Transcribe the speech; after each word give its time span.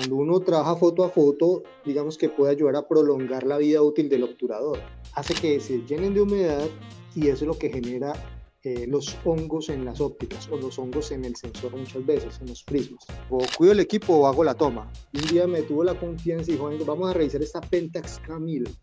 Cuando 0.00 0.16
uno 0.16 0.40
trabaja 0.40 0.76
foto 0.76 1.04
a 1.04 1.10
foto, 1.10 1.62
digamos 1.84 2.16
que 2.16 2.30
puede 2.30 2.52
ayudar 2.52 2.74
a 2.76 2.88
prolongar 2.88 3.44
la 3.44 3.58
vida 3.58 3.82
útil 3.82 4.08
del 4.08 4.22
obturador. 4.22 4.78
Hace 5.12 5.34
que 5.34 5.60
se 5.60 5.84
llenen 5.84 6.14
de 6.14 6.22
humedad 6.22 6.66
y 7.14 7.28
eso 7.28 7.44
es 7.44 7.48
lo 7.48 7.58
que 7.58 7.68
genera 7.68 8.14
eh, 8.62 8.86
los 8.86 9.14
hongos 9.26 9.68
en 9.68 9.84
las 9.84 10.00
ópticas 10.00 10.48
o 10.50 10.56
los 10.56 10.78
hongos 10.78 11.10
en 11.10 11.26
el 11.26 11.36
sensor 11.36 11.76
muchas 11.76 12.06
veces, 12.06 12.40
en 12.40 12.48
los 12.48 12.64
prismas. 12.64 13.04
O 13.28 13.40
cuido 13.58 13.74
el 13.74 13.80
equipo 13.80 14.14
o 14.14 14.26
hago 14.26 14.42
la 14.42 14.54
toma. 14.54 14.90
Un 15.12 15.20
día 15.26 15.46
me 15.46 15.60
tuvo 15.60 15.84
la 15.84 16.00
confianza 16.00 16.50
y 16.50 16.54
dijo, 16.54 16.70
vamos 16.86 17.10
a 17.10 17.12
revisar 17.12 17.42
esta 17.42 17.60
Pentax 17.60 18.22
K1000. 18.22 18.74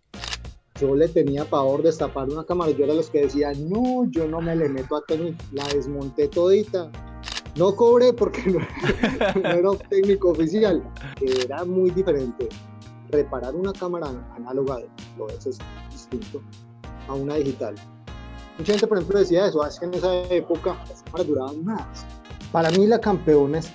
Yo 0.80 0.96
le 0.96 1.08
tenía 1.08 1.46
pavor 1.46 1.82
de 1.82 1.88
destapar 1.88 2.30
una 2.30 2.46
cámara. 2.46 2.70
Yo 2.74 2.86
era 2.86 2.94
los 2.94 3.10
que 3.10 3.22
decía, 3.22 3.54
no, 3.54 4.06
yo 4.12 4.28
no 4.28 4.40
me 4.40 4.56
le 4.56 4.70
meto 4.70 4.96
a 4.96 5.04
tener. 5.04 5.34
La 5.52 5.68
desmonté 5.70 6.28
todita. 6.28 6.92
No 7.58 7.76
cobré 7.76 8.14
porque 8.14 8.44
no, 8.46 8.60
no 9.42 9.50
era 9.50 9.70
técnico 9.90 10.30
oficial. 10.30 10.84
Era 11.22 11.66
muy 11.66 11.90
diferente. 11.90 12.50
Reparar 13.10 13.56
una 13.56 13.74
cámara 13.74 14.10
análoga, 14.36 14.80
lo 15.18 15.28
es, 15.30 15.48
es 15.48 15.58
distinto, 15.92 16.42
a 17.08 17.14
una 17.14 17.36
digital. 17.36 17.74
Mucha 18.60 18.74
gente, 18.74 18.86
por 18.86 18.98
ejemplo, 18.98 19.20
decía 19.20 19.48
eso, 19.48 19.66
es 19.66 19.80
que 19.80 19.86
en 19.86 19.94
esa 19.96 20.24
época 20.26 20.78
las 20.88 21.02
cámaras 21.04 21.28
duraban 21.28 21.66
más. 21.66 22.06
Para 22.52 22.70
mí 22.72 22.86
la 22.86 23.00
campeona 23.00 23.60
es 23.60 23.72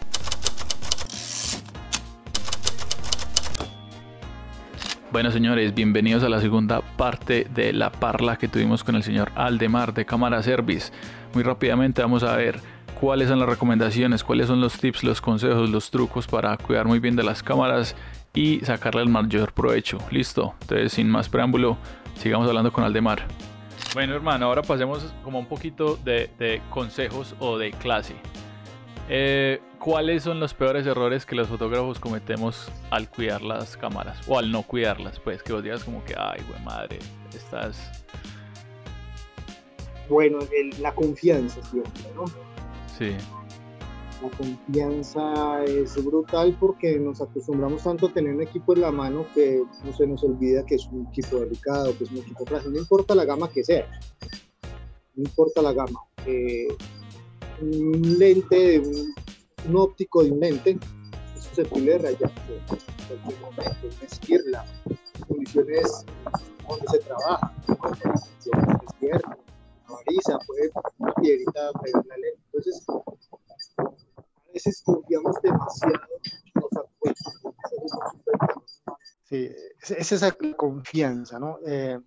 Bueno, 5.13 5.31
señores, 5.31 5.75
bienvenidos 5.75 6.23
a 6.23 6.31
la 6.31 6.41
segunda 6.41 6.81
parte 6.97 7.47
de 7.55 7.75
la 7.75 7.93
parla 7.93 8.39
que 8.39 8.49
tuvimos 8.49 8.83
con 8.83 8.95
el 8.95 9.03
señor 9.03 9.31
Aldemar 9.35 9.93
de 9.93 10.07
Cámara 10.07 10.43
Service. 10.43 10.91
Muy 11.35 11.43
rápidamente 11.43 12.01
vamos 12.01 12.23
a 12.23 12.35
ver 12.35 12.61
cuáles 13.01 13.29
son 13.29 13.39
las 13.39 13.49
recomendaciones, 13.49 14.25
cuáles 14.25 14.47
son 14.47 14.61
los 14.61 14.79
tips, 14.79 15.05
los 15.05 15.21
consejos, 15.21 15.69
los 15.69 15.91
trucos 15.91 16.27
para 16.27 16.57
cuidar 16.57 16.87
muy 16.87 16.99
bien 16.99 17.17
de 17.17 17.23
las 17.23 17.43
cámaras 17.43 17.97
y 18.35 18.61
sacarle 18.61 19.03
el 19.03 19.09
mayor 19.09 19.53
provecho. 19.53 19.99
Listo, 20.11 20.55
entonces 20.63 20.93
sin 20.93 21.09
más 21.09 21.29
preámbulo, 21.29 21.77
sigamos 22.17 22.49
hablando 22.49 22.73
con 22.73 22.85
Aldemar. 22.85 23.27
Bueno, 23.95 24.15
hermano, 24.15 24.47
ahora 24.47 24.63
pasemos 24.63 25.13
como 25.23 25.39
un 25.39 25.47
poquito 25.47 25.97
de, 25.97 26.63
consejos 26.71 27.35
o 27.39 27.59
de 27.59 27.73
clase. 27.73 28.15
Eh, 29.09 29.61
¿Cuáles 29.79 30.23
son 30.23 30.41
los 30.41 30.55
peores 30.55 30.87
errores 30.87 31.27
que 31.27 31.35
los 31.35 31.49
fotógrafos 31.49 31.99
cometemos 31.99 32.71
al 32.91 33.11
cuidar 33.11 33.43
las 33.43 33.77
cámaras? 33.77 34.17
O 34.29 34.39
al 34.39 34.51
no 34.51 34.63
cuidarlas, 34.63 35.19
pues, 35.21 35.43
que 35.43 35.53
vos 35.53 35.63
digas 35.63 35.85
como 35.85 36.03
que, 36.05 36.15
ay, 36.17 36.41
güey, 36.49 36.63
madre, 36.63 37.01
estás... 37.35 38.05
Bueno, 40.09 40.39
la 40.79 40.95
confianza 40.95 41.63
siempre, 41.63 42.05
¿no? 42.15 42.25
Sí. 43.03 43.17
La 44.23 44.31
confianza 44.31 45.65
es 45.65 46.05
brutal 46.05 46.57
porque 46.61 46.97
nos 46.97 47.21
acostumbramos 47.21 47.83
tanto 47.83 48.07
a 48.07 48.13
tener 48.13 48.33
un 48.33 48.43
equipo 48.43 48.75
en 48.75 48.83
la 48.83 48.93
mano 48.93 49.27
que 49.35 49.65
no 49.85 49.93
se 49.93 50.07
nos 50.07 50.23
olvida 50.23 50.65
que 50.65 50.77
es 50.77 50.87
un 50.87 51.09
equipo 51.09 51.41
delicado, 51.41 51.99
que 51.99 52.05
es 52.05 52.11
un 52.13 52.19
equipo 52.19 52.47
frágil, 52.47 52.73
no 52.73 52.79
importa 52.79 53.17
la 53.17 53.25
gama 53.25 53.51
que 53.51 53.65
sea, 53.65 53.89
no 55.17 55.25
importa 55.25 55.61
la 55.61 55.73
gama. 55.73 55.99
Eh, 56.25 56.69
un 57.61 58.19
lente, 58.19 58.79
un, 58.79 59.13
un, 59.69 59.77
óptico 59.77 60.23
de 60.23 60.31
un 60.31 60.39
lente 60.39 60.79
es 61.35 61.43
susceptible 61.43 61.93
de 61.95 61.99
rayar 61.99 62.31
en 62.49 63.09
cualquier 63.09 63.41
momento, 63.41 63.89
es 64.03 64.47
las 64.47 64.69
condiciones 65.27 66.05
donde 66.69 66.87
se 66.93 66.99
trabaja, 67.01 67.53
desierto, 67.67 69.31
una 69.89 69.99
brisa, 70.07 70.39
puede 70.47 70.71
una 70.99 71.13
piedrita 71.15 71.73
pegar 71.83 72.07
la 72.07 72.17
lente. 72.19 72.42
Entonces, 72.53 72.85
a 73.79 74.53
veces 74.53 74.83
confiamos 74.85 75.37
demasiado 75.43 75.95
en 76.23 76.63
los 76.63 76.73
apuestos. 76.77 77.35
Sí, 79.25 79.51
es 79.81 80.13
esa 80.13 80.37
confianza, 80.57 81.39
¿no? 81.39 81.59
Eh, 81.67 81.99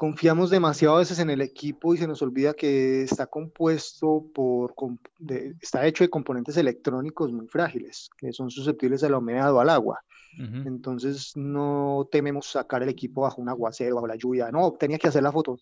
confiamos 0.00 0.48
demasiado 0.48 0.96
a 0.96 1.00
veces 1.00 1.18
en 1.18 1.28
el 1.28 1.42
equipo 1.42 1.92
y 1.92 1.98
se 1.98 2.06
nos 2.06 2.22
olvida 2.22 2.54
que 2.54 3.02
está 3.02 3.26
compuesto 3.26 4.24
por, 4.34 4.74
de, 5.18 5.54
está 5.60 5.86
hecho 5.86 6.04
de 6.04 6.08
componentes 6.08 6.56
electrónicos 6.56 7.30
muy 7.30 7.46
frágiles, 7.48 8.08
que 8.16 8.32
son 8.32 8.50
susceptibles 8.50 9.04
a 9.04 9.10
la 9.10 9.18
humedad 9.18 9.52
o 9.52 9.60
al 9.60 9.68
agua. 9.68 10.02
Entonces 10.38 11.32
no 11.36 12.08
tememos 12.10 12.46
sacar 12.46 12.82
el 12.82 12.88
equipo 12.88 13.22
bajo 13.22 13.42
un 13.42 13.50
aguacero, 13.50 13.96
bajo 13.96 14.06
la 14.06 14.16
lluvia. 14.16 14.50
No, 14.50 14.72
tenía 14.72 14.96
que 14.96 15.08
hacer 15.08 15.22
la 15.22 15.32
foto. 15.32 15.58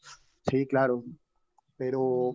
Sí, 0.48 0.66
claro. 0.68 1.02
Pero 1.76 2.34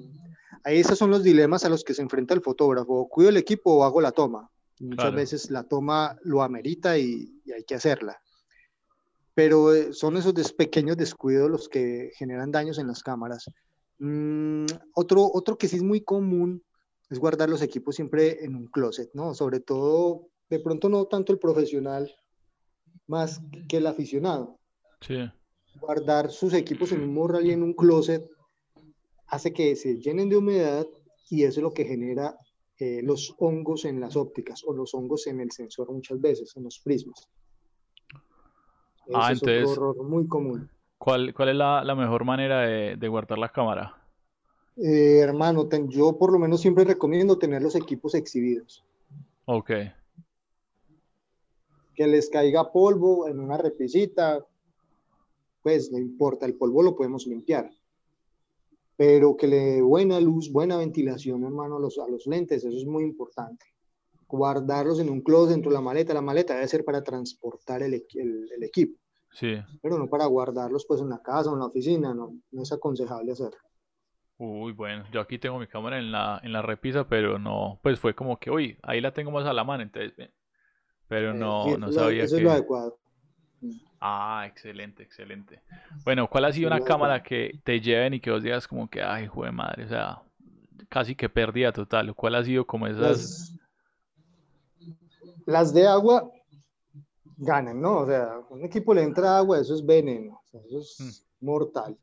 esos 0.65 0.97
son 0.97 1.09
los 1.09 1.23
dilemas 1.23 1.65
a 1.65 1.69
los 1.69 1.83
que 1.83 1.93
se 1.93 2.01
enfrenta 2.01 2.33
el 2.33 2.41
fotógrafo. 2.41 3.07
¿Cuido 3.09 3.29
el 3.29 3.37
equipo 3.37 3.73
o 3.73 3.83
hago 3.83 4.01
la 4.01 4.11
toma? 4.11 4.49
Muchas 4.79 5.13
veces 5.13 5.49
la 5.51 5.63
toma 5.63 6.17
lo 6.23 6.41
amerita 6.41 6.97
y, 6.97 7.41
y 7.45 7.51
hay 7.51 7.63
que 7.63 7.75
hacerla 7.75 8.19
pero 9.33 9.73
eh, 9.73 9.93
son 9.93 10.17
esos 10.17 10.53
pequeños 10.53 10.97
descuidos 10.97 11.49
los 11.49 11.69
que 11.69 12.11
generan 12.15 12.51
daños 12.51 12.77
en 12.77 12.87
las 12.87 13.01
cámaras. 13.01 13.49
Mm, 13.99 14.65
otro, 14.93 15.29
otro 15.33 15.57
que 15.57 15.67
sí 15.67 15.77
es 15.77 15.83
muy 15.83 16.01
común 16.01 16.63
es 17.09 17.19
guardar 17.19 17.49
los 17.49 17.61
equipos 17.61 17.95
siempre 17.95 18.43
en 18.43 18.55
un 18.55 18.67
closet, 18.67 19.09
¿no? 19.13 19.33
Sobre 19.33 19.59
todo, 19.59 20.27
de 20.49 20.59
pronto 20.59 20.89
no 20.89 21.05
tanto 21.05 21.33
el 21.33 21.39
profesional, 21.39 22.11
más 23.07 23.41
que 23.67 23.77
el 23.77 23.87
aficionado. 23.87 24.59
Sí. 25.01 25.17
Guardar 25.79 26.31
sus 26.31 26.53
equipos 26.53 26.91
en 26.91 27.01
un 27.01 27.13
morral 27.13 27.45
y 27.45 27.51
en 27.51 27.63
un 27.63 27.73
closet 27.73 28.27
hace 29.33 29.51
que 29.51 29.75
se 29.75 29.97
llenen 29.97 30.29
de 30.29 30.37
humedad 30.37 30.87
y 31.29 31.43
eso 31.43 31.59
es 31.59 31.63
lo 31.63 31.73
que 31.73 31.85
genera 31.85 32.37
eh, 32.77 33.01
los 33.03 33.35
hongos 33.39 33.85
en 33.85 33.99
las 33.99 34.15
ópticas 34.15 34.63
o 34.65 34.73
los 34.73 34.93
hongos 34.93 35.25
en 35.27 35.39
el 35.39 35.51
sensor 35.51 35.91
muchas 35.91 36.21
veces, 36.21 36.55
en 36.55 36.63
los 36.63 36.79
prismas 36.79 37.27
ah, 39.13 39.31
entonces, 39.31 39.71
es 39.71 40.03
muy 40.03 40.27
común. 40.27 40.69
¿Cuál, 40.97 41.33
cuál 41.33 41.49
es 41.49 41.55
la, 41.55 41.83
la 41.83 41.95
mejor 41.95 42.23
manera 42.23 42.61
de, 42.61 42.95
de, 42.95 43.07
guardar 43.07 43.37
la 43.37 43.49
cámara? 43.49 43.97
Eh, 44.77 45.19
hermano, 45.19 45.67
yo 45.87 46.17
por 46.17 46.31
lo 46.31 46.39
menos 46.39 46.61
siempre 46.61 46.83
recomiendo 46.83 47.37
tener 47.37 47.61
los 47.61 47.75
equipos 47.75 48.15
exhibidos. 48.15 48.85
Ok. 49.45 49.71
Que 51.95 52.07
les 52.07 52.29
caiga 52.29 52.71
polvo 52.71 53.27
en 53.27 53.39
una 53.39 53.57
repisita, 53.57 54.45
pues 55.61 55.91
no 55.91 55.97
importa, 55.97 56.45
el 56.45 56.55
polvo 56.55 56.81
lo 56.81 56.95
podemos 56.95 57.27
limpiar. 57.27 57.69
Pero 59.05 59.35
que 59.35 59.47
le 59.47 59.57
dé 59.57 59.81
buena 59.81 60.17
luz, 60.21 60.49
buena 60.49 60.77
ventilación, 60.77 61.43
hermano, 61.43 61.75
a 61.75 61.79
los, 61.81 61.99
a 61.99 62.07
los 62.07 62.25
lentes, 62.25 62.63
eso 62.63 62.77
es 62.77 62.85
muy 62.85 63.03
importante 63.03 63.65
guardarlos 64.25 64.99
en 64.99 65.09
un 65.09 65.21
closet 65.21 65.51
dentro 65.51 65.69
de 65.69 65.75
la 65.75 65.81
maleta. 65.81 66.13
La 66.13 66.21
maleta 66.21 66.55
debe 66.55 66.67
ser 66.67 66.83
para 66.83 67.03
transportar 67.03 67.83
el, 67.83 67.93
el, 67.93 68.63
equipo. 68.63 68.97
Sí. 69.31 69.55
Pero 69.81 69.99
no 69.99 70.09
para 70.09 70.25
guardarlos 70.25 70.85
pues 70.87 71.01
en 71.01 71.09
la 71.09 71.21
casa 71.21 71.51
o 71.51 71.53
en 71.53 71.59
la 71.59 71.67
oficina, 71.67 72.13
no, 72.13 72.33
no 72.51 72.61
es 72.63 72.71
aconsejable 72.71 73.31
hacerlo. 73.31 73.59
Uy, 74.37 74.71
bueno, 74.71 75.03
yo 75.11 75.21
aquí 75.21 75.37
tengo 75.37 75.59
mi 75.59 75.67
cámara 75.67 75.99
en 75.99 76.11
la, 76.11 76.41
en 76.43 76.51
la 76.51 76.63
repisa, 76.63 77.07
pero 77.07 77.37
no, 77.37 77.79
pues 77.83 77.99
fue 77.99 78.15
como 78.15 78.39
que, 78.39 78.49
uy, 78.49 78.77
ahí 78.81 79.01
la 79.01 79.13
tengo 79.13 79.29
más 79.29 79.45
a 79.45 79.53
la 79.53 79.63
mano, 79.63 79.83
entonces, 79.83 80.13
pero 81.07 81.31
eh, 81.31 81.33
no, 81.35 81.77
no 81.77 81.91
sabía 81.91 82.23
eso 82.23 82.37
es 82.37 82.43
lo 82.43 82.51
adecuado. 82.51 82.97
Ah, 84.05 84.43
excelente, 84.45 85.01
excelente. 85.01 85.61
Bueno, 86.03 86.29
¿cuál 86.29 86.43
ha 86.43 86.51
sido 86.51 86.67
una 86.67 86.81
cámara 86.81 87.23
que 87.23 87.61
te 87.63 87.79
lleven 87.79 88.13
y 88.15 88.19
que 88.19 88.31
vos 88.31 88.43
digas 88.43 88.67
como 88.67 88.89
que, 88.89 89.01
ay, 89.01 89.27
joder 89.27 89.53
madre, 89.53 89.85
o 89.85 89.87
sea, 89.87 90.21
casi 90.89 91.15
que 91.15 91.29
pérdida 91.29 91.71
total? 91.71 92.13
¿Cuál 92.13 92.35
ha 92.35 92.43
sido 92.43 92.67
como 92.67 92.85
esas 92.87 93.53
las 95.45 95.73
de 95.73 95.87
agua 95.87 96.29
ganan, 97.37 97.81
¿no? 97.81 97.99
O 97.99 98.05
sea, 98.05 98.41
un 98.49 98.63
equipo 98.63 98.93
le 98.93 99.03
entra 99.03 99.37
agua, 99.37 99.59
eso 99.59 99.73
es 99.73 99.85
veneno, 99.85 100.41
eso 100.51 100.79
es 100.79 100.97
mm. 100.99 101.45
mortal. 101.45 101.97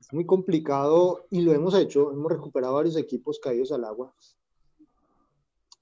Es 0.00 0.12
muy 0.12 0.24
complicado 0.24 1.26
y 1.30 1.40
lo 1.40 1.52
hemos 1.52 1.74
hecho, 1.74 2.12
hemos 2.12 2.30
recuperado 2.30 2.74
varios 2.74 2.96
equipos 2.96 3.40
caídos 3.40 3.72
al 3.72 3.84
agua, 3.84 4.14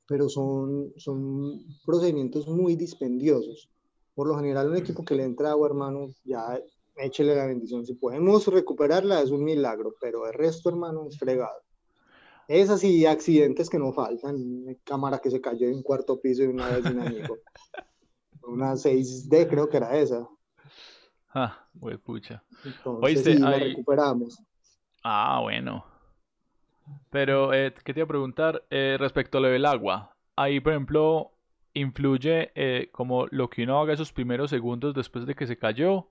pero 0.06 0.28
son, 0.28 0.92
son 0.96 1.60
procedimientos 1.84 2.46
muy 2.46 2.76
dispendiosos. 2.76 3.68
Por 4.14 4.28
lo 4.28 4.36
general, 4.36 4.70
un 4.70 4.76
equipo 4.76 5.04
que 5.04 5.14
le 5.14 5.24
entra 5.24 5.50
agua, 5.50 5.68
hermano, 5.68 6.08
ya 6.24 6.60
échele 6.96 7.34
la 7.34 7.46
bendición. 7.46 7.84
Si 7.84 7.94
podemos 7.94 8.46
recuperarla, 8.46 9.20
es 9.20 9.30
un 9.30 9.44
milagro, 9.44 9.94
pero 10.00 10.26
el 10.26 10.34
resto, 10.34 10.68
hermano, 10.68 11.06
es 11.08 11.18
fregado. 11.18 11.62
Esas 12.46 12.84
y 12.84 13.06
accidentes 13.06 13.70
que 13.70 13.78
no 13.78 13.92
faltan. 13.92 14.76
Cámara 14.84 15.18
que 15.18 15.30
se 15.30 15.40
cayó 15.40 15.66
en 15.66 15.76
un 15.76 15.82
cuarto 15.82 16.20
piso 16.20 16.42
de 16.42 16.48
una 16.48 16.68
vez 16.68 16.84
un 16.84 17.00
amigo. 17.00 17.38
una 18.42 18.74
6D 18.74 19.48
creo 19.48 19.68
que 19.68 19.78
era 19.78 19.96
esa. 19.96 20.28
Ah, 21.32 21.66
güey, 21.74 21.96
pucha. 21.96 22.44
Entonces, 22.64 23.40
la 23.40 23.58
recuperamos. 23.58 24.38
Ah, 25.02 25.40
bueno. 25.42 25.84
Pero, 27.10 27.52
eh, 27.52 27.74
¿qué 27.84 27.94
te 27.94 28.00
iba 28.00 28.04
a 28.04 28.08
preguntar 28.08 28.64
eh, 28.70 28.96
respecto 28.98 29.38
a 29.38 29.40
lo 29.40 29.48
del 29.48 29.66
agua? 29.66 30.14
Ahí, 30.36 30.60
por 30.60 30.72
ejemplo, 30.72 31.32
influye 31.74 32.52
eh, 32.54 32.88
como 32.92 33.26
lo 33.30 33.50
que 33.50 33.64
uno 33.64 33.80
haga 33.80 33.92
esos 33.92 34.12
primeros 34.12 34.50
segundos 34.50 34.94
después 34.94 35.26
de 35.26 35.34
que 35.34 35.46
se 35.46 35.58
cayó 35.58 36.08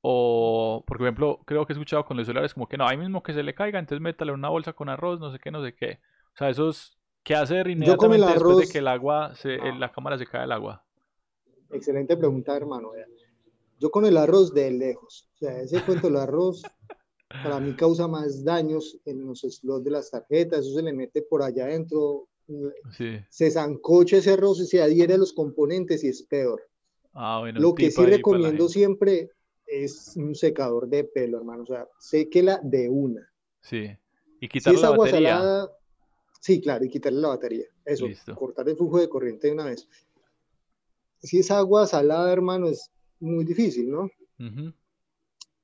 o, 0.00 0.82
por 0.86 1.00
ejemplo, 1.00 1.40
creo 1.44 1.66
que 1.66 1.72
he 1.72 1.74
escuchado 1.74 2.06
con 2.06 2.16
los 2.16 2.26
celulares 2.26 2.54
como 2.54 2.68
que 2.68 2.78
no, 2.78 2.86
ahí 2.86 2.96
mismo 2.96 3.22
que 3.22 3.34
se 3.34 3.42
le 3.42 3.54
caiga, 3.54 3.78
entonces 3.78 4.00
métale 4.00 4.32
una 4.32 4.48
bolsa 4.48 4.72
con 4.72 4.88
arroz, 4.88 5.20
no 5.20 5.30
sé 5.30 5.38
qué, 5.38 5.50
no 5.50 5.62
sé 5.62 5.74
qué. 5.74 6.00
O 6.34 6.38
sea, 6.38 6.48
esos 6.48 7.00
¿Qué 7.22 7.34
hacer 7.34 7.68
inmediatamente 7.68 8.26
después 8.26 8.58
de 8.58 8.68
que 8.68 8.78
el 8.78 8.88
agua, 8.88 9.34
se, 9.34 9.58
la 9.78 9.92
cámara 9.92 10.16
se 10.16 10.26
cae 10.26 10.42
del 10.42 10.52
agua? 10.52 10.82
Excelente 11.70 12.16
pregunta, 12.16 12.56
hermano. 12.56 12.92
Yo 13.78 13.90
con 13.90 14.06
el 14.06 14.16
arroz 14.16 14.52
de 14.54 14.70
lejos. 14.70 15.28
O 15.34 15.38
sea, 15.38 15.60
ese 15.60 15.84
cuento 15.84 16.06
del 16.08 16.16
arroz 16.16 16.62
para 17.42 17.60
mí 17.60 17.74
causa 17.74 18.08
más 18.08 18.42
daños 18.44 18.98
en 19.04 19.24
los 19.26 19.40
slots 19.40 19.84
de 19.84 19.90
las 19.90 20.10
tarjetas. 20.10 20.60
Eso 20.60 20.74
se 20.74 20.82
le 20.82 20.92
mete 20.92 21.22
por 21.22 21.42
allá 21.42 21.64
adentro. 21.64 22.28
Se 23.30 23.50
zancocha 23.50 24.18
ese 24.18 24.36
y 24.36 24.66
se 24.66 24.82
adhiere 24.82 25.14
a 25.14 25.18
los 25.18 25.32
componentes 25.32 26.04
y 26.04 26.08
es 26.08 26.22
peor. 26.22 26.62
Ah, 27.14 27.42
Lo 27.54 27.74
que 27.74 27.90
sí 27.90 28.04
recomiendo 28.04 28.68
siempre 28.68 29.30
es 29.66 30.16
un 30.16 30.34
secador 30.34 30.88
de 30.88 31.04
pelo, 31.04 31.38
hermano. 31.38 31.62
O 31.62 31.66
sea, 31.66 31.88
séquela 31.98 32.60
de 32.62 32.88
una. 32.88 33.28
Sí. 33.60 33.88
Y 34.40 34.48
quitarle 34.48 34.80
la 34.80 34.90
batería. 34.90 35.68
sí, 36.40 36.60
claro, 36.60 36.84
y 36.84 36.88
quitarle 36.88 37.20
la 37.20 37.28
batería. 37.28 37.66
Eso, 37.84 38.06
cortar 38.34 38.68
el 38.68 38.76
flujo 38.76 38.98
de 38.98 39.08
corriente 39.08 39.48
de 39.48 39.52
una 39.52 39.66
vez. 39.66 39.88
Si 41.22 41.38
es 41.38 41.50
agua 41.50 41.86
salada, 41.86 42.32
hermano, 42.32 42.68
es 42.68 42.90
muy 43.18 43.44
difícil, 43.44 43.90
¿no? 43.90 44.10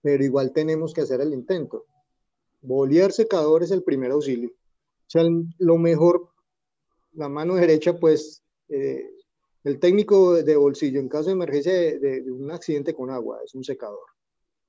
Pero 0.03 0.25
igual 0.25 0.53
tenemos 0.53 0.93
que 0.93 1.01
hacer 1.01 1.21
el 1.21 1.33
intento. 1.33 1.87
Boliar 2.61 3.13
secador 3.13 3.63
es 3.63 3.71
el 3.71 3.83
primer 3.83 4.11
auxilio. 4.11 4.51
O 4.51 5.11
sea, 5.11 5.23
lo 5.59 5.79
mejor, 5.79 6.29
la 7.17 7.29
mano 7.29 7.55
derecha, 7.55 7.99
pues, 7.99 8.43
eh, 8.69 9.11
el 9.65 9.79
técnico 9.81 10.35
de 10.35 10.57
bolsillo 10.57 11.01
en 11.01 11.09
caso 11.09 11.27
de 11.27 11.33
emergencia 11.33 11.73
de, 11.73 12.25
un 12.31 12.51
accidente 12.51 12.95
con 12.95 13.11
agua 13.11 13.41
es 13.45 13.55
un 13.55 13.65
secador. 13.65 14.07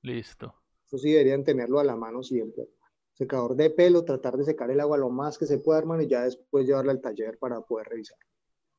Listo. 0.02 0.54
Eso 0.86 0.98
sí 0.98 1.12
deberían 1.12 1.44
tenerlo 1.44 1.78
a 1.78 1.84
la 1.84 1.96
mano 1.96 2.22
siempre 2.22 2.68
secador 3.18 3.56
de 3.56 3.70
pelo, 3.70 4.04
tratar 4.04 4.36
de 4.36 4.44
secar 4.44 4.70
el 4.70 4.78
agua 4.78 4.96
lo 4.96 5.10
más 5.10 5.36
que 5.38 5.46
se 5.46 5.58
pueda, 5.58 5.80
hermano, 5.80 6.02
y 6.02 6.06
ya 6.06 6.22
después 6.22 6.64
llevarla 6.64 6.92
al 6.92 7.00
taller 7.00 7.36
para 7.36 7.60
poder 7.60 7.88
revisar. 7.88 8.16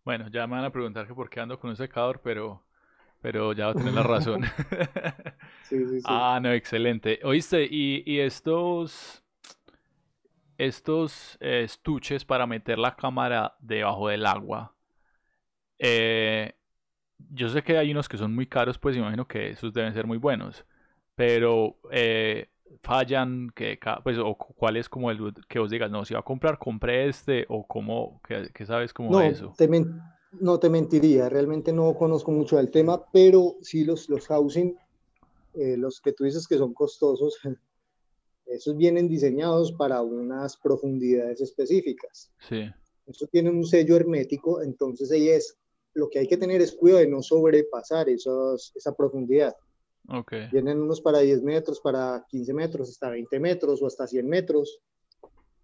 Bueno, 0.05 0.29
ya 0.31 0.47
me 0.47 0.55
van 0.55 0.63
a 0.63 0.71
preguntar 0.71 1.05
que 1.05 1.13
por 1.13 1.29
qué 1.29 1.41
ando 1.41 1.59
con 1.59 1.71
un 1.71 1.75
secador, 1.75 2.21
pero, 2.23 2.63
pero 3.21 3.51
ya 3.51 3.65
va 3.65 3.71
a 3.71 3.75
tener 3.75 3.93
la 3.93 4.03
razón. 4.03 4.43
sí, 5.67 5.85
sí, 5.85 5.99
sí. 5.99 6.05
Ah, 6.05 6.39
no, 6.41 6.53
excelente. 6.53 7.19
Oíste, 7.23 7.67
y, 7.69 8.01
y 8.05 8.21
estos, 8.21 9.25
estos 10.59 11.37
eh, 11.39 11.63
estuches 11.63 12.25
para 12.25 12.45
meter 12.45 12.77
la 12.77 12.95
cámara 12.95 13.55
debajo 13.59 14.09
del 14.09 14.25
agua, 14.25 14.75
eh, 15.79 16.53
yo 17.31 17.49
sé 17.49 17.63
que 17.63 17.77
hay 17.77 17.91
unos 17.91 18.09
que 18.09 18.17
son 18.17 18.35
muy 18.35 18.45
caros, 18.45 18.77
pues 18.77 18.95
imagino 18.95 19.27
que 19.27 19.49
esos 19.51 19.73
deben 19.73 19.93
ser 19.93 20.05
muy 20.05 20.17
buenos, 20.17 20.65
pero 21.15 21.77
eh, 21.91 22.49
fallan, 22.81 23.49
que, 23.55 23.79
pues, 24.03 24.17
o 24.17 24.35
cuál 24.35 24.77
es 24.77 24.89
como 24.89 25.11
el 25.11 25.33
que 25.47 25.59
os 25.59 25.69
digas, 25.69 25.89
no, 25.89 26.03
si 26.03 26.13
va 26.13 26.19
a 26.19 26.23
comprar, 26.23 26.59
compre 26.59 27.07
este, 27.07 27.45
o 27.47 27.65
cómo, 27.65 28.21
que, 28.27 28.65
sabes 28.65 28.93
cómo 28.93 29.11
no, 29.11 29.21
eso. 29.21 29.53
Te 29.57 29.69
no 30.39 30.59
te 30.59 30.69
mentiría, 30.69 31.29
realmente 31.29 31.73
no 31.73 31.95
conozco 31.95 32.31
mucho 32.31 32.57
del 32.57 32.69
tema, 32.69 33.03
pero 33.11 33.55
sí 33.61 33.85
los, 33.85 34.09
los 34.09 34.27
housing, 34.27 34.77
eh, 35.53 35.77
los 35.77 36.01
que 36.01 36.11
tú 36.11 36.25
dices 36.25 36.47
que 36.47 36.57
son 36.57 36.73
costosos, 36.73 37.39
esos 38.49 38.75
vienen 38.75 39.07
diseñados 39.07 39.71
para 39.73 40.01
unas 40.01 40.57
profundidades 40.57 41.41
específicas. 41.41 42.31
Sí. 42.47 42.69
Eso 43.05 43.27
tiene 43.27 43.49
un 43.49 43.65
sello 43.65 43.95
hermético, 43.95 44.61
entonces 44.61 45.11
ahí 45.11 45.29
es, 45.29 45.57
lo 45.93 46.09
que 46.09 46.19
hay 46.19 46.27
que 46.27 46.37
tener 46.37 46.61
es 46.61 46.73
cuidado 46.73 47.01
de 47.01 47.07
no 47.07 47.21
sobrepasar 47.21 48.09
esos, 48.09 48.71
esa 48.75 48.95
profundidad. 48.95 49.55
Okay. 50.07 50.47
Vienen 50.51 50.79
unos 50.79 51.01
para 51.01 51.19
10 51.19 51.43
metros, 51.43 51.79
para 51.79 52.25
15 52.29 52.53
metros, 52.53 52.89
hasta 52.89 53.09
20 53.09 53.39
metros 53.39 53.81
o 53.81 53.87
hasta 53.87 54.07
100 54.07 54.27
metros, 54.27 54.79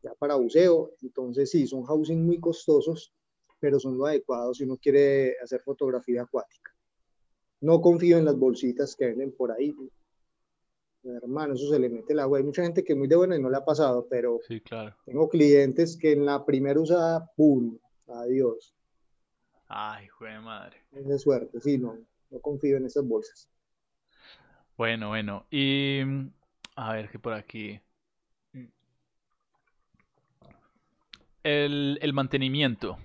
ya 0.03 0.13
para 0.15 0.35
buceo. 0.35 0.91
Entonces 1.01 1.49
sí, 1.49 1.67
son 1.67 1.83
housing 1.83 2.25
muy 2.25 2.39
costosos, 2.39 3.13
pero 3.59 3.79
son 3.79 3.97
lo 3.97 4.05
adecuado 4.05 4.53
si 4.53 4.63
uno 4.63 4.77
quiere 4.77 5.35
hacer 5.43 5.61
fotografía 5.61 6.23
acuática. 6.23 6.71
No 7.61 7.81
confío 7.81 8.17
en 8.17 8.25
las 8.25 8.37
bolsitas 8.37 8.95
que 8.95 9.07
venden 9.07 9.31
por 9.31 9.51
ahí. 9.51 9.73
Hermano, 11.05 11.53
eso 11.53 11.69
se 11.69 11.79
le 11.79 11.89
mete 11.89 12.13
el 12.13 12.19
agua. 12.19 12.39
Hay 12.39 12.43
mucha 12.43 12.63
gente 12.63 12.83
que 12.83 12.93
es 12.93 12.97
muy 12.97 13.07
de 13.07 13.15
buena 13.15 13.35
y 13.35 13.41
no 13.41 13.49
le 13.49 13.57
ha 13.57 13.65
pasado, 13.65 14.07
pero 14.09 14.39
sí, 14.47 14.59
claro. 14.61 14.95
tengo 15.05 15.29
clientes 15.29 15.97
que 15.97 16.13
en 16.13 16.25
la 16.25 16.45
primera 16.45 16.79
usada, 16.79 17.31
¡pum! 17.35 17.77
Adiós. 18.07 18.75
Ay, 19.67 20.07
de 20.19 20.39
madre. 20.39 20.77
Es 20.91 21.07
de 21.07 21.19
suerte, 21.19 21.59
sí, 21.61 21.77
no, 21.77 21.97
no 22.29 22.39
confío 22.39 22.77
en 22.77 22.85
esas 22.85 23.07
bolsas. 23.07 23.49
Bueno, 24.77 25.09
bueno. 25.09 25.45
Y 25.51 26.01
mm, 26.03 26.29
a 26.75 26.93
ver 26.93 27.09
qué 27.09 27.19
por 27.19 27.33
aquí. 27.33 27.79
El, 31.43 31.99
el 32.01 32.13
mantenimiento. 32.13 32.97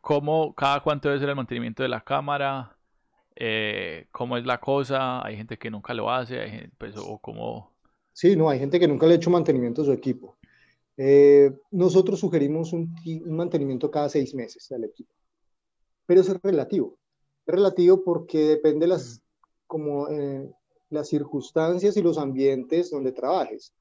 ¿Cómo, 0.00 0.54
cada 0.54 0.80
cuánto 0.80 1.08
debe 1.08 1.20
ser 1.20 1.28
el 1.28 1.36
mantenimiento 1.36 1.82
de 1.82 1.88
la 1.88 2.00
cámara? 2.00 2.77
Eh, 3.40 4.08
¿Cómo 4.10 4.36
es 4.36 4.44
la 4.44 4.58
cosa? 4.58 5.24
Hay 5.24 5.36
gente 5.36 5.56
que 5.58 5.70
nunca 5.70 5.94
lo 5.94 6.10
hace, 6.10 6.70
pues, 6.76 6.96
o 6.96 7.18
cómo... 7.18 7.72
Sí, 8.12 8.34
no, 8.34 8.50
hay 8.50 8.58
gente 8.58 8.80
que 8.80 8.88
nunca 8.88 9.06
le 9.06 9.12
ha 9.12 9.16
hecho 9.16 9.30
mantenimiento 9.30 9.82
a 9.82 9.84
su 9.84 9.92
equipo. 9.92 10.36
Eh, 10.96 11.52
nosotros 11.70 12.18
sugerimos 12.18 12.72
un, 12.72 12.92
un, 13.24 13.36
mantenimiento 13.36 13.88
cada 13.88 14.08
seis 14.08 14.34
meses 14.34 14.72
al 14.72 14.82
equipo, 14.82 15.12
pero 16.04 16.20
eso 16.20 16.32
es 16.32 16.42
relativo. 16.42 16.98
Es 17.46 17.54
relativo 17.54 18.02
porque 18.02 18.38
depende 18.38 18.86
de 18.86 18.88
las 18.88 19.22
como 19.68 20.08
eh, 20.08 20.50
las 20.90 21.08
circunstancias 21.08 21.96
y 21.96 22.02
los 22.02 22.18
ambientes 22.18 22.90
donde 22.90 23.12
trabajes. 23.12 23.72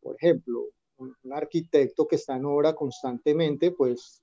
Por 0.00 0.16
ejemplo, 0.16 0.66
un, 0.98 1.14
arquitecto 1.32 2.06
que 2.06 2.16
está 2.16 2.36
en 2.36 2.44
obra 2.44 2.74
constantemente, 2.74 3.70
pues 3.70 4.22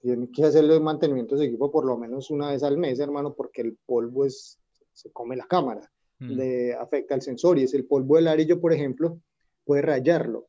tiene 0.00 0.30
que 0.30 0.44
hacerle 0.44 0.80
mantenimiento 0.80 1.36
de 1.36 1.46
equipo 1.46 1.70
por 1.70 1.84
lo 1.84 1.96
menos 1.96 2.30
una 2.30 2.50
vez 2.50 2.62
al 2.62 2.78
mes, 2.78 2.98
hermano, 3.00 3.34
porque 3.34 3.62
el 3.62 3.76
polvo 3.86 4.24
es, 4.24 4.58
se 4.92 5.10
come 5.12 5.36
la 5.36 5.46
cámara, 5.46 5.90
mm. 6.18 6.30
le 6.30 6.74
afecta 6.74 7.14
al 7.14 7.22
sensor 7.22 7.58
y 7.58 7.64
es 7.64 7.74
el 7.74 7.86
polvo 7.86 8.16
del 8.16 8.28
arillo, 8.28 8.60
por 8.60 8.72
ejemplo, 8.72 9.20
puede 9.64 9.82
rayarlo. 9.82 10.46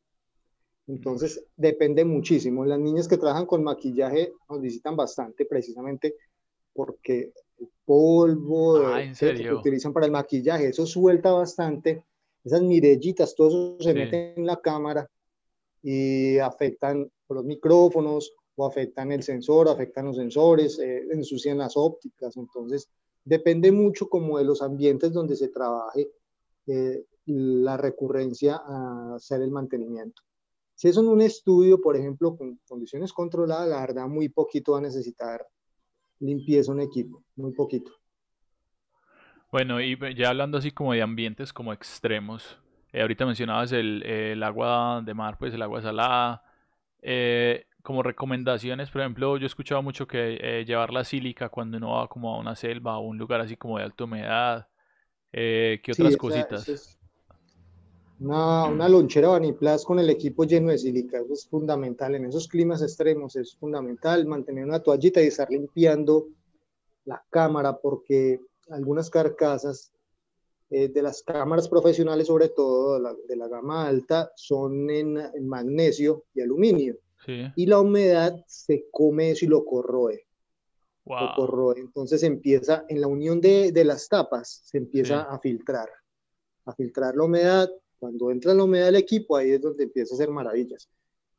Entonces, 0.88 1.44
depende 1.56 2.04
muchísimo. 2.04 2.64
Las 2.64 2.78
niñas 2.78 3.06
que 3.06 3.16
trabajan 3.16 3.46
con 3.46 3.62
maquillaje 3.62 4.32
nos 4.48 4.60
visitan 4.60 4.96
bastante 4.96 5.46
precisamente 5.46 6.16
porque 6.72 7.32
polvo 7.84 8.78
ah, 8.86 9.00
que 9.18 9.52
utilizan 9.52 9.92
para 9.92 10.06
el 10.06 10.12
maquillaje, 10.12 10.68
eso 10.68 10.86
suelta 10.86 11.30
bastante, 11.32 12.04
esas 12.44 12.62
mirellitas, 12.62 13.34
todo 13.34 13.48
eso 13.48 13.76
se 13.80 13.94
mete 13.94 14.34
en 14.36 14.46
la 14.46 14.60
cámara 14.60 15.08
y 15.82 16.38
afectan 16.38 17.10
los 17.28 17.44
micrófonos 17.44 18.32
o 18.56 18.66
afectan 18.66 19.12
el 19.12 19.22
sensor, 19.22 19.68
afectan 19.68 20.06
los 20.06 20.16
sensores, 20.16 20.78
eh, 20.78 21.06
ensucian 21.10 21.58
las 21.58 21.76
ópticas, 21.76 22.36
entonces 22.36 22.88
depende 23.24 23.72
mucho 23.72 24.08
como 24.08 24.38
de 24.38 24.44
los 24.44 24.62
ambientes 24.62 25.12
donde 25.12 25.36
se 25.36 25.48
trabaje 25.48 26.10
eh, 26.66 27.04
la 27.26 27.76
recurrencia 27.76 28.60
a 28.64 29.14
hacer 29.16 29.42
el 29.42 29.50
mantenimiento. 29.50 30.22
Si 30.74 30.88
es 30.88 30.96
en 30.96 31.06
un 31.06 31.20
estudio, 31.20 31.80
por 31.80 31.96
ejemplo, 31.96 32.36
con 32.36 32.58
condiciones 32.66 33.12
controladas, 33.12 33.68
la 33.68 33.80
verdad 33.80 34.08
muy 34.08 34.28
poquito 34.28 34.72
va 34.72 34.78
a 34.78 34.82
necesitar 34.82 35.46
limpieza 36.18 36.72
un 36.72 36.80
equipo, 36.80 37.22
muy 37.36 37.52
poquito. 37.52 37.92
Bueno, 39.50 39.80
y 39.80 39.98
ya 40.16 40.30
hablando 40.30 40.58
así 40.58 40.70
como 40.70 40.94
de 40.94 41.02
ambientes 41.02 41.52
como 41.52 41.72
extremos, 41.72 42.58
eh, 42.92 43.02
ahorita 43.02 43.26
mencionabas 43.26 43.72
el, 43.72 44.42
agua 44.42 45.02
de 45.04 45.14
mar, 45.14 45.36
pues 45.38 45.52
el 45.54 45.62
agua 45.62 45.82
salada. 45.82 46.42
Eh, 47.00 47.66
como 47.82 48.02
recomendaciones, 48.02 48.90
por 48.90 49.00
ejemplo, 49.00 49.36
yo 49.36 49.44
he 49.44 49.46
escuchado 49.46 49.82
mucho 49.82 50.06
que 50.06 50.38
eh, 50.40 50.64
llevar 50.64 50.92
la 50.92 51.04
sílica 51.04 51.48
cuando 51.48 51.76
uno 51.76 51.92
va 51.92 52.08
como 52.08 52.34
a 52.34 52.38
una 52.38 52.54
selva 52.54 52.98
o 52.98 53.02
un 53.02 53.18
lugar 53.18 53.40
así 53.40 53.56
como 53.56 53.78
de 53.78 53.84
alta 53.84 54.04
humedad. 54.04 54.68
¿Qué 55.32 55.80
otras 55.92 56.16
cositas? 56.16 56.98
una, 58.20 58.66
una, 58.66 58.88
lonchera 58.88 59.28
Vaniplas 59.28 59.84
con 59.84 59.98
el 59.98 60.10
equipo 60.10 60.44
lleno 60.44 60.70
de 60.70 60.78
sílica, 60.78 61.18
eso 61.18 61.32
es 61.32 61.46
fundamental. 61.46 62.14
En 62.14 62.26
esos 62.26 62.46
climas 62.46 62.82
extremos 62.82 63.34
es 63.36 63.56
fundamental 63.56 64.26
mantener 64.26 64.64
una 64.64 64.80
toallita 64.80 65.22
y 65.22 65.28
estar 65.28 65.50
limpiando 65.50 66.28
la 67.04 67.22
cámara 67.30 67.76
porque 67.78 68.40
algunas 68.70 69.10
carcasas 69.10 69.92
eh, 70.70 70.88
de 70.88 71.02
las 71.02 71.22
cámaras 71.22 71.68
profesionales, 71.68 72.26
sobre 72.26 72.48
todo 72.48 72.98
de 73.28 73.36
la, 73.36 73.48
gama 73.48 73.86
alta, 73.86 74.32
son 74.36 74.88
en, 74.88 75.46
magnesio 75.46 76.24
y 76.34 76.40
aluminio. 76.40 76.96
Y 77.26 77.66
la 77.66 77.80
humedad 77.80 78.44
se 78.46 78.86
come 78.90 79.30
eso 79.30 79.44
y 79.44 79.48
lo 79.48 79.64
corroe. 79.64 80.26
Lo 81.04 81.34
corroe. 81.34 81.78
Entonces 81.78 82.22
empieza, 82.22 82.84
en 82.88 83.00
la 83.00 83.06
unión 83.06 83.40
de, 83.40 83.72
de 83.72 83.84
las 83.84 84.08
tapas, 84.08 84.62
se 84.64 84.78
empieza 84.78 85.22
a 85.22 85.38
filtrar. 85.38 85.88
A 86.64 86.74
filtrar 86.74 87.16
la 87.16 87.24
humedad, 87.24 87.70
cuando 87.98 88.30
entra 88.30 88.54
la 88.54 88.64
humedad 88.64 88.86
del 88.86 88.96
equipo, 88.96 89.36
ahí 89.36 89.52
es 89.52 89.60
donde 89.60 89.84
empieza 89.84 90.14
a 90.14 90.16
hacer 90.16 90.30
maravillas. 90.30 90.88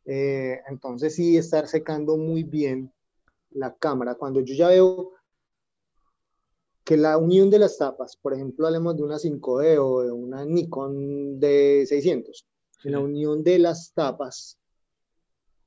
Eh, 0.06 0.60
entonces 0.68 1.16
sí, 1.16 1.38
estar 1.38 1.68
secando 1.68 2.18
muy 2.18 2.44
bien 2.44 2.92
la 3.52 3.74
cámara. 3.75 4.16
Cuando 4.16 4.42
yo 4.42 4.54
ya 4.56 4.70
veo 4.70 5.12
que 6.84 6.98
la 6.98 7.18
unión 7.18 7.50
de 7.50 7.60
las 7.60 7.78
tapas, 7.78 8.18
por 8.18 8.34
ejemplo, 8.34 8.68
hablemos 8.68 8.96
de 8.96 9.04
una 9.04 9.18
5D 9.18 9.78
o 9.80 10.04
de 10.04 10.12
una 10.12 10.46
Nikon 10.46 11.40
de 11.40 11.86
600, 11.88 12.46
la 12.84 13.00
unión 13.00 13.44
de 13.44 13.60
las 13.60 13.94
tapas, 13.94 14.58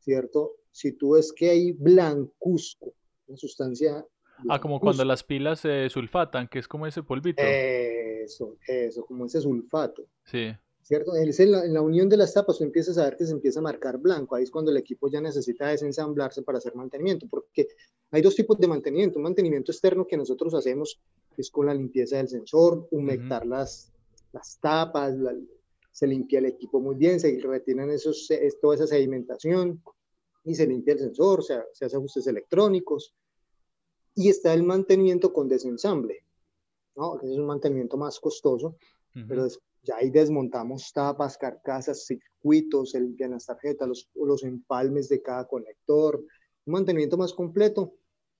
¿cierto? 0.06 0.54
si 0.76 0.92
tú 0.92 1.12
ves 1.12 1.32
que 1.32 1.48
hay 1.48 1.72
blancuzco, 1.72 2.92
una 3.26 3.38
sustancia... 3.38 4.06
Ah, 4.46 4.60
como 4.60 4.78
cuando 4.78 5.06
las 5.06 5.24
pilas 5.24 5.60
se 5.60 5.88
sulfatan, 5.88 6.48
que 6.48 6.58
es 6.58 6.68
como 6.68 6.86
ese 6.86 7.02
polvito. 7.02 7.42
Eso, 7.42 8.58
eso, 8.68 9.06
como 9.06 9.24
ese 9.24 9.40
sulfato. 9.40 10.06
Sí. 10.24 10.52
¿Cierto? 10.82 11.16
en, 11.16 11.50
la, 11.50 11.64
en 11.64 11.72
la 11.72 11.80
unión 11.80 12.10
de 12.10 12.18
las 12.18 12.34
tapas 12.34 12.58
tú 12.58 12.64
empiezas 12.64 12.98
a 12.98 13.04
ver 13.04 13.16
que 13.16 13.24
se 13.24 13.32
empieza 13.32 13.60
a 13.60 13.62
marcar 13.62 13.96
blanco. 13.96 14.36
Ahí 14.36 14.44
es 14.44 14.50
cuando 14.50 14.70
el 14.70 14.76
equipo 14.76 15.08
ya 15.08 15.22
necesita 15.22 15.68
desensamblarse 15.68 16.42
para 16.42 16.58
hacer 16.58 16.74
mantenimiento, 16.74 17.26
porque 17.26 17.68
hay 18.10 18.20
dos 18.20 18.36
tipos 18.36 18.58
de 18.58 18.68
mantenimiento. 18.68 19.18
Un 19.18 19.24
mantenimiento 19.24 19.72
externo 19.72 20.06
que 20.06 20.18
nosotros 20.18 20.52
hacemos 20.52 21.00
es 21.38 21.50
con 21.50 21.66
la 21.66 21.74
limpieza 21.74 22.18
del 22.18 22.28
sensor, 22.28 22.86
humectar 22.90 23.46
las, 23.46 23.90
las 24.32 24.58
tapas, 24.60 25.16
se 25.96 26.06
limpia 26.06 26.40
el 26.40 26.44
equipo 26.44 26.78
muy 26.78 26.94
bien, 26.94 27.18
se 27.18 27.40
retienen 27.40 27.88
esos, 27.88 28.28
toda 28.60 28.74
esa 28.74 28.86
sedimentación 28.86 29.82
y 30.44 30.54
se 30.54 30.66
limpia 30.66 30.92
el 30.92 30.98
sensor, 30.98 31.42
se, 31.42 31.58
se 31.72 31.86
hace 31.86 31.96
ajustes 31.96 32.26
electrónicos. 32.26 33.14
Y 34.14 34.28
está 34.28 34.52
el 34.52 34.62
mantenimiento 34.62 35.32
con 35.32 35.48
desensamble, 35.48 36.22
¿no? 36.96 37.18
es 37.22 37.38
un 37.38 37.46
mantenimiento 37.46 37.96
más 37.96 38.20
costoso, 38.20 38.76
pero 39.26 39.48
ya 39.82 39.96
ahí 39.96 40.10
desmontamos 40.10 40.92
tapas, 40.92 41.38
carcasas, 41.38 42.04
circuitos, 42.04 42.90
se 42.90 43.00
limpian 43.00 43.30
las 43.30 43.46
tarjetas, 43.46 43.88
los, 43.88 44.10
los 44.16 44.44
empalmes 44.44 45.08
de 45.08 45.22
cada 45.22 45.46
conector, 45.46 46.22
un 46.66 46.72
mantenimiento 46.74 47.16
más 47.16 47.32
completo, 47.32 47.94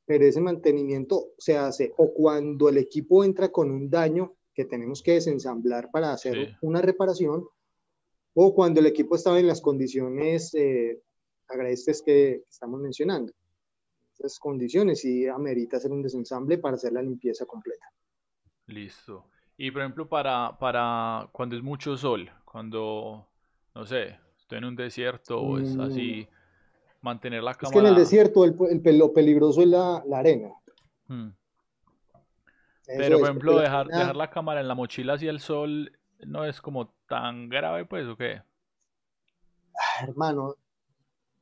pero 0.05 0.27
ese 0.27 0.43
mantenimiento 0.43 1.29
se 1.39 1.57
hace 1.57 1.95
o 1.97 2.13
cuando 2.13 2.69
el 2.69 2.77
equipo 2.77 3.25
entra 3.25 3.51
con 3.51 3.71
un 3.71 3.89
daño 3.89 4.37
que 4.57 4.65
tenemos 4.65 5.03
que 5.03 5.13
desensamblar 5.13 5.91
para 5.91 6.13
hacer 6.13 6.57
una 6.63 6.81
reparación, 6.81 7.45
o 8.33 8.55
cuando 8.55 8.81
el 8.81 8.87
equipo 8.87 9.15
estaba 9.15 9.39
en 9.39 9.47
las 9.47 9.61
condiciones 9.61 10.55
eh, 10.55 11.03
que 12.05 12.43
estamos 12.49 12.81
mencionando. 12.81 13.33
Esas 14.19 14.39
condiciones 14.39 15.05
y 15.05 15.27
amerita 15.27 15.77
hacer 15.77 15.93
un 15.93 16.03
desensamble 16.03 16.57
para 16.57 16.77
hacer 16.77 16.95
la 16.95 17.03
limpieza 17.03 17.45
completa. 17.45 17.87
Listo. 18.67 19.27
Y 19.59 19.71
por 19.71 19.83
ejemplo, 19.83 20.09
para, 20.09 20.57
para 20.59 21.29
cuando 21.33 21.55
es 21.55 21.63
mucho 21.63 21.97
sol, 21.99 22.31
cuando, 22.45 23.27
no 23.75 23.87
sé, 23.87 24.17
estoy 24.39 24.59
en 24.59 24.65
un 24.65 24.77
desierto 24.77 25.39
o 25.39 25.59
es 25.59 25.77
así, 25.79 26.27
mm. 26.27 27.05
mantener 27.05 27.43
la 27.43 27.55
cámara. 27.55 27.69
Es 27.69 27.83
que 27.83 27.87
en 27.87 27.95
el 27.95 28.01
desierto 28.01 28.45
el, 28.45 28.57
el, 28.85 28.99
lo 28.99 29.13
peligroso 29.13 29.61
es 29.61 29.69
la, 29.69 30.03
la 30.07 30.19
arena. 30.19 30.51
Hmm. 31.09 31.29
Pero, 32.87 33.19
por 33.19 33.29
ejemplo, 33.29 33.59
dejar, 33.59 33.89
dejar 33.89 34.17
la 34.17 34.31
cámara 34.31 34.61
en 34.61 34.69
la 34.69 34.75
mochila 34.75 35.15
hacia 35.15 35.31
el 35.31 35.41
sol 35.41 35.93
no 36.25 36.45
es 36.45 36.61
como 36.61 36.95
tan 37.09 37.49
grave, 37.49 37.85
pues, 37.85 38.07
¿o 38.07 38.17
qué? 38.17 38.43
Ah, 39.75 40.05
hermano, 40.05 40.57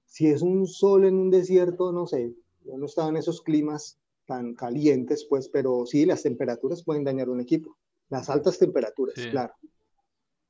si 0.06 0.26
es 0.28 0.42
un 0.42 0.66
sol 0.66 1.04
en 1.04 1.14
un 1.16 1.30
desierto, 1.30 1.92
no 1.92 2.06
sé, 2.06 2.34
yo 2.64 2.76
no 2.76 2.86
estaba 2.86 3.08
en 3.08 3.16
esos 3.16 3.42
climas 3.42 3.98
tan 4.26 4.54
calientes, 4.54 5.26
pues, 5.28 5.48
pero 5.48 5.84
sí, 5.86 6.06
las 6.06 6.22
temperaturas 6.22 6.82
pueden 6.82 7.04
dañar 7.04 7.28
un 7.28 7.40
equipo. 7.40 7.76
Las 8.08 8.30
altas 8.30 8.58
temperaturas, 8.58 9.14
claro. 9.30 9.54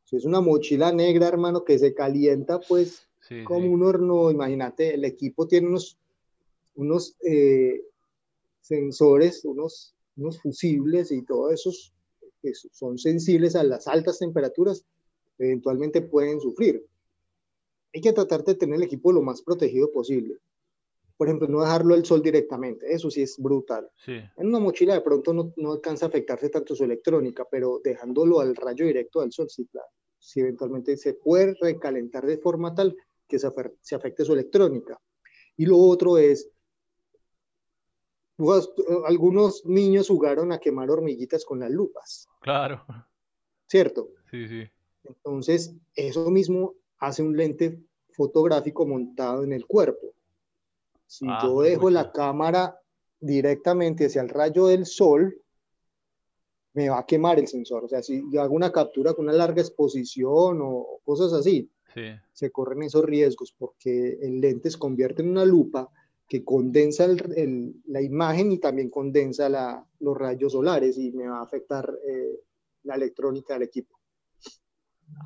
Si 0.05 0.17
es 0.17 0.25
una 0.25 0.41
mochila 0.41 0.93
negra, 0.93 1.29
hermano, 1.29 1.65
que 1.65 1.79
se 1.79 1.95
calienta, 1.95 2.61
pues, 2.61 3.09
como 3.45 3.71
un 3.71 3.83
horno, 3.83 4.31
imagínate, 4.31 4.95
el 4.95 5.05
equipo 5.05 5.47
tiene 5.47 5.69
unos, 5.69 5.99
unos 6.75 7.17
eh, 7.25 7.81
sensores, 8.61 9.45
unos, 9.45 9.94
unos 10.17 10.41
fusibles 10.41 11.11
y 11.13 11.23
todos 11.23 11.53
esos 11.53 11.95
que 12.41 12.53
son 12.55 12.99
sensibles 12.99 13.57
a 13.57 13.65
las 13.65 13.87
altas 13.89 14.19
temperaturas, 14.19 14.85
eventualmente 15.39 16.03
pueden 16.03 16.41
sufrir. 16.41 16.87
Hay 17.95 18.01
que 18.01 18.13
tratar 18.13 18.45
de 18.45 18.55
tener 18.55 18.77
el 18.77 18.83
equipo 18.83 19.13
lo 19.13 19.23
más 19.23 19.43
protegido 19.43 19.91
posible 19.91 20.39
por 21.17 21.29
ejemplo, 21.29 21.49
no 21.49 21.61
dejarlo 21.61 21.95
al 21.95 22.05
sol 22.05 22.23
directamente, 22.23 22.93
eso 22.93 23.11
sí 23.11 23.23
es 23.23 23.39
brutal. 23.39 23.89
En 24.07 24.49
una 24.49 24.59
mochila 24.59 24.95
de 24.95 25.01
pronto 25.01 25.33
no, 25.33 25.53
no, 25.57 25.73
alcanza 25.73 26.07
a 26.07 26.09
afectarse 26.09 26.49
tanto 26.49 26.75
su 26.75 26.85
electrónica, 26.85 27.47
pero 27.49 27.81
dejándolo 27.83 28.41
al 28.41 28.57
rayo 28.57 28.85
directo 28.87 29.21
del 29.21 29.33
sol, 29.33 29.49
sí, 29.49 29.67
claro. 29.67 29.89
Si 30.19 30.41
eventualmente 30.41 30.97
se 30.97 31.15
puede 31.15 31.55
recalentar 31.61 32.27
de 32.27 32.39
forma 32.39 32.75
tal 32.75 32.97
que 33.29 33.39
se, 33.39 33.49
se 33.81 33.95
afecte 33.95 34.25
su 34.25 34.33
electrónica. 34.33 35.01
Y 35.57 35.67
lo 35.67 35.79
otro 35.79 36.19
es, 36.19 36.51
algunos 39.07 39.65
niños 39.65 40.09
jugaron 40.09 40.53
a 40.53 40.59
quemar 40.59 40.91
hormiguitas 40.91 41.45
con 41.45 41.61
las 41.61 41.71
lupas. 41.71 42.29
Claro. 42.41 42.85
¿Cierto? 43.67 44.09
Sí, 44.31 44.49
sí. 44.49 44.69
Entonces, 45.05 45.75
eso 45.95 46.31
mismo 46.31 46.75
hace 46.99 47.23
un 47.23 47.37
lente 47.37 47.81
fotográfico 48.11 48.87
montado 48.87 49.45
en 49.45 49.53
el 49.53 49.67
cuerpo. 49.67 50.15
Si 51.07 51.27
ah, 51.29 51.41
yo 51.43 51.63
dejo 51.63 51.91
la 51.91 52.11
cámara 52.13 52.79
directamente 53.21 54.07
hacia 54.07 54.23
el 54.23 54.29
rayo 54.29 54.67
del 54.67 54.87
sol, 54.87 55.41
me 56.73 56.89
va 56.89 57.01
a 57.01 57.07
quemar 57.07 57.39
el 57.39 57.47
sensor. 57.47 57.85
O 57.85 57.89
sea, 57.89 58.03
si 58.03 58.25
yo 58.33 58.43
hago 58.43 58.55
una 58.55 58.73
captura 58.73 59.15
con 59.15 59.27
una 59.27 59.35
larga 59.35 59.63
exposición 59.63 60.61
o 60.63 61.01
cosas 61.05 61.33
así, 61.33 61.71
se 62.33 62.51
corren 62.51 62.83
esos 62.83 63.05
riesgos 63.05 63.55
porque 63.57 64.19
el 64.21 64.41
lente 64.41 64.69
se 64.69 64.79
convierte 64.79 65.23
en 65.23 65.31
una 65.31 65.45
lupa 65.45 65.89
que 66.29 66.45
condensa 66.45 67.07
la 67.07 68.03
imagen 68.03 68.53
y 68.53 68.59
también 68.59 68.91
condensa 68.91 69.49
los 70.01 70.17
rayos 70.17 70.53
solares 70.53 70.99
y 70.99 71.13
me 71.13 71.29
va 71.29 71.39
a 71.39 71.43
afectar 71.43 71.93
eh, 72.07 72.41
la 72.85 72.95
electrónica 72.95 73.55
del 73.55 73.65
equipo. 73.65 73.99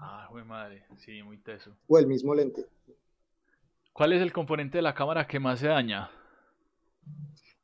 Ah, 0.00 0.28
muy 0.30 0.44
madre, 0.44 0.84
sí, 0.96 1.22
muy 1.22 1.38
teso. 1.38 1.76
O 1.86 1.98
el 1.98 2.06
mismo 2.06 2.34
lente. 2.34 2.66
¿Cuál 3.92 4.12
es 4.12 4.22
el 4.22 4.32
componente 4.32 4.78
de 4.78 4.82
la 4.82 4.94
cámara 4.94 5.26
que 5.26 5.40
más 5.40 5.60
se 5.60 5.68
daña? 5.68 6.10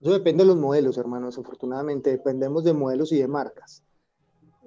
Eso 0.01 0.13
depende 0.13 0.43
de 0.43 0.49
los 0.49 0.57
modelos, 0.57 0.99
hermanos. 0.99 1.39
Afortunadamente, 1.39 2.11
dependemos 2.11 2.65
de 2.65 2.73
modelos 2.73 3.13
y 3.13 3.19
de 3.19 3.29
marcas. 3.29 3.83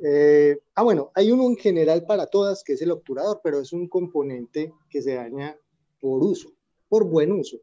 Eh, 0.03 0.59
ah, 0.75 0.83
bueno, 0.83 1.11
hay 1.15 1.31
uno 1.31 1.43
en 1.45 1.55
general 1.55 2.05
para 2.05 2.27
todas, 2.27 2.63
que 2.63 2.73
es 2.73 2.81
el 2.81 2.91
obturador, 2.91 3.41
pero 3.43 3.59
es 3.59 3.73
un 3.73 3.87
componente 3.87 4.73
que 4.89 5.01
se 5.01 5.15
daña 5.15 5.57
por 5.99 6.23
uso, 6.23 6.49
por 6.87 7.05
buen 7.05 7.31
uso. 7.31 7.57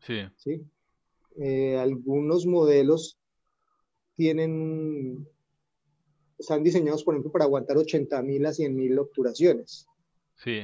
Sí. 0.00 0.20
¿sí? 0.36 0.62
Eh, 1.36 1.78
algunos 1.78 2.46
modelos 2.46 3.18
tienen, 4.16 5.26
están 6.38 6.62
diseñados, 6.62 7.04
por 7.04 7.14
ejemplo, 7.14 7.32
para 7.32 7.44
aguantar 7.44 7.76
80.000 7.76 8.46
a 8.46 8.50
100.000 8.50 8.98
obturaciones. 8.98 9.86
Sí. 10.36 10.60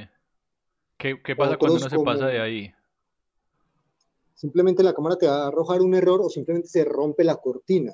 ¿Qué, 0.97 1.21
qué 1.23 1.35
pasa 1.35 1.57
cuando 1.57 1.77
uno 1.77 1.89
se 1.89 1.99
pasa 1.99 2.27
de 2.27 2.39
ahí? 2.39 2.73
simplemente 4.37 4.83
la 4.83 4.93
cámara 4.93 5.17
te 5.17 5.27
va 5.27 5.43
a 5.43 5.47
arrojar 5.47 5.81
un 5.81 5.95
error 5.95 6.21
o 6.21 6.29
simplemente 6.29 6.69
se 6.69 6.85
rompe 6.85 7.23
la 7.23 7.37
cortina. 7.37 7.93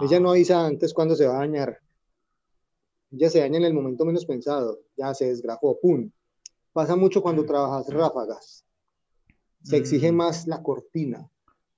Ella 0.00 0.18
no 0.18 0.30
ah. 0.30 0.32
avisa 0.32 0.64
antes 0.64 0.94
cuando 0.94 1.14
se 1.14 1.26
va 1.26 1.36
a 1.36 1.40
dañar. 1.40 1.78
Ella 3.12 3.28
se 3.28 3.40
daña 3.40 3.58
en 3.58 3.64
el 3.64 3.74
momento 3.74 4.04
menos 4.04 4.24
pensado. 4.24 4.80
Ya 4.96 5.12
se 5.12 5.26
desgrafó, 5.26 5.78
¡pum! 5.78 6.10
Pasa 6.72 6.96
mucho 6.96 7.20
cuando 7.20 7.44
trabajas 7.44 7.92
ráfagas. 7.92 8.64
Se 9.62 9.76
exige 9.76 10.12
mm. 10.12 10.16
más 10.16 10.46
la 10.46 10.62
cortina. 10.62 11.28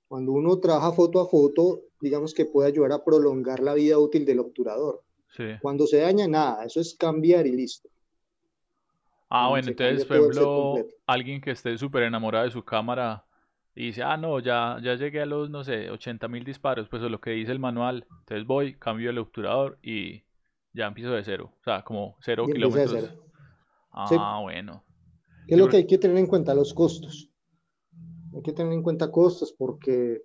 Cuando 0.07 0.31
uno 0.31 0.59
trabaja 0.59 0.91
foto 0.91 1.19
a 1.19 1.27
foto, 1.27 1.81
digamos 1.99 2.33
que 2.33 2.45
puede 2.45 2.69
ayudar 2.69 2.91
a 2.91 3.03
prolongar 3.03 3.59
la 3.59 3.73
vida 3.73 3.97
útil 3.97 4.25
del 4.25 4.39
obturador. 4.39 5.03
Cuando 5.61 5.87
se 5.87 5.97
daña, 5.97 6.27
nada, 6.27 6.63
eso 6.63 6.79
es 6.79 6.95
cambiar 6.95 7.47
y 7.47 7.53
listo. 7.53 7.89
Ah, 9.29 9.49
bueno, 9.49 9.69
entonces, 9.69 10.05
por 10.05 10.17
ejemplo, 10.17 10.75
alguien 11.07 11.41
que 11.41 11.51
esté 11.51 11.75
súper 11.75 12.03
enamorado 12.03 12.45
de 12.45 12.51
su 12.51 12.63
cámara, 12.63 13.25
y 13.75 13.87
dice, 13.87 14.03
ah, 14.03 14.17
no, 14.17 14.39
ya, 14.39 14.77
ya 14.83 14.93
llegué 14.95 15.21
a 15.21 15.25
los, 15.25 15.49
no 15.49 15.63
sé, 15.63 15.89
80 15.89 16.27
mil 16.27 16.43
disparos, 16.43 16.87
pues 16.89 17.01
es 17.01 17.09
lo 17.09 17.19
que 17.19 17.31
dice 17.31 17.51
el 17.51 17.59
manual. 17.59 18.05
Entonces 18.19 18.45
voy, 18.45 18.75
cambio 18.75 19.09
el 19.09 19.17
obturador 19.17 19.79
y 19.81 20.23
ya 20.73 20.85
empiezo 20.85 21.11
de 21.11 21.23
cero. 21.23 21.51
O 21.59 21.63
sea, 21.63 21.81
como 21.83 22.15
cero 22.21 22.45
kilómetros. 22.45 23.15
Ah, 23.91 24.39
bueno. 24.41 24.83
¿Qué 25.47 25.55
es 25.55 25.59
lo 25.59 25.67
que 25.67 25.77
hay 25.77 25.87
que 25.87 25.97
tener 25.97 26.17
en 26.17 26.27
cuenta? 26.27 26.53
Los 26.53 26.73
costos. 26.73 27.31
Hay 28.35 28.41
que 28.41 28.53
tener 28.53 28.73
en 28.73 28.83
cuenta 28.83 29.11
costos 29.11 29.53
porque, 29.53 30.23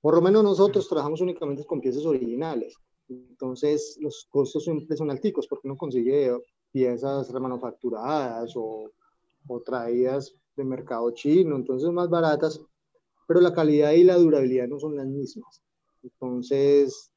por 0.00 0.14
lo 0.14 0.22
menos 0.22 0.42
nosotros 0.42 0.88
trabajamos 0.88 1.20
únicamente 1.20 1.64
con 1.64 1.80
piezas 1.80 2.06
originales. 2.06 2.74
Entonces, 3.08 3.98
los 4.00 4.26
costos 4.30 4.64
siempre 4.64 4.96
son 4.96 5.10
alticos 5.10 5.46
porque 5.46 5.68
uno 5.68 5.76
consigue 5.76 6.32
piezas 6.72 7.30
remanufacturadas 7.30 8.52
o, 8.56 8.90
o 9.46 9.60
traídas 9.60 10.34
de 10.56 10.64
mercado 10.64 11.10
chino, 11.10 11.56
entonces 11.56 11.90
más 11.90 12.08
baratas, 12.08 12.60
pero 13.26 13.40
la 13.40 13.52
calidad 13.52 13.92
y 13.92 14.04
la 14.04 14.16
durabilidad 14.16 14.68
no 14.68 14.78
son 14.78 14.96
las 14.96 15.06
mismas. 15.06 15.62
Entonces, 16.02 17.10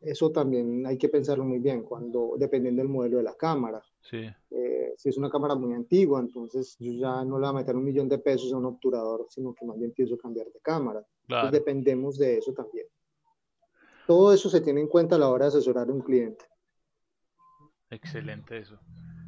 eso 0.00 0.30
también 0.30 0.86
hay 0.86 0.96
que 0.96 1.08
pensarlo 1.08 1.44
muy 1.44 1.58
bien, 1.58 1.82
cuando, 1.82 2.34
dependiendo 2.38 2.82
del 2.82 2.90
modelo 2.90 3.18
de 3.18 3.24
la 3.24 3.34
cámara. 3.34 3.82
Sí. 4.00 4.28
Eh, 4.50 4.94
si 4.96 5.08
es 5.08 5.18
una 5.18 5.30
cámara 5.30 5.54
muy 5.54 5.74
antigua, 5.74 6.20
entonces 6.20 6.76
yo 6.78 6.92
ya 6.92 7.24
no 7.24 7.38
le 7.38 7.46
voy 7.46 7.48
a 7.48 7.52
meter 7.60 7.76
un 7.76 7.84
millón 7.84 8.08
de 8.08 8.18
pesos 8.18 8.52
a 8.52 8.56
un 8.56 8.66
obturador, 8.66 9.26
sino 9.28 9.54
que 9.54 9.64
más 9.66 9.78
bien 9.78 9.92
pienso 9.92 10.16
cambiar 10.16 10.46
de 10.46 10.60
cámara. 10.60 11.04
Entonces 11.28 11.52
dependemos 11.52 12.18
de 12.18 12.38
eso 12.38 12.52
también. 12.52 12.86
Todo 14.06 14.32
eso 14.32 14.48
se 14.48 14.60
tiene 14.60 14.80
en 14.80 14.88
cuenta 14.88 15.16
a 15.16 15.18
la 15.18 15.28
hora 15.28 15.44
de 15.44 15.50
asesorar 15.50 15.88
a 15.88 15.92
un 15.92 16.00
cliente. 16.00 16.46
Excelente 17.90 18.58
eso. 18.58 18.78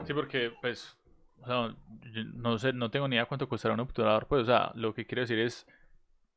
Sí, 0.06 0.14
porque 0.14 0.50
pues 0.62 0.96
o 1.42 1.46
sea, 1.46 1.74
no 2.34 2.58
sé, 2.58 2.72
no 2.72 2.90
tengo 2.90 3.08
ni 3.08 3.16
idea 3.16 3.26
cuánto 3.26 3.48
costará 3.48 3.74
un 3.74 3.80
obturador, 3.80 4.26
pues, 4.26 4.42
o 4.42 4.46
sea, 4.46 4.72
lo 4.74 4.94
que 4.94 5.06
quiero 5.06 5.22
decir 5.22 5.38
es 5.38 5.66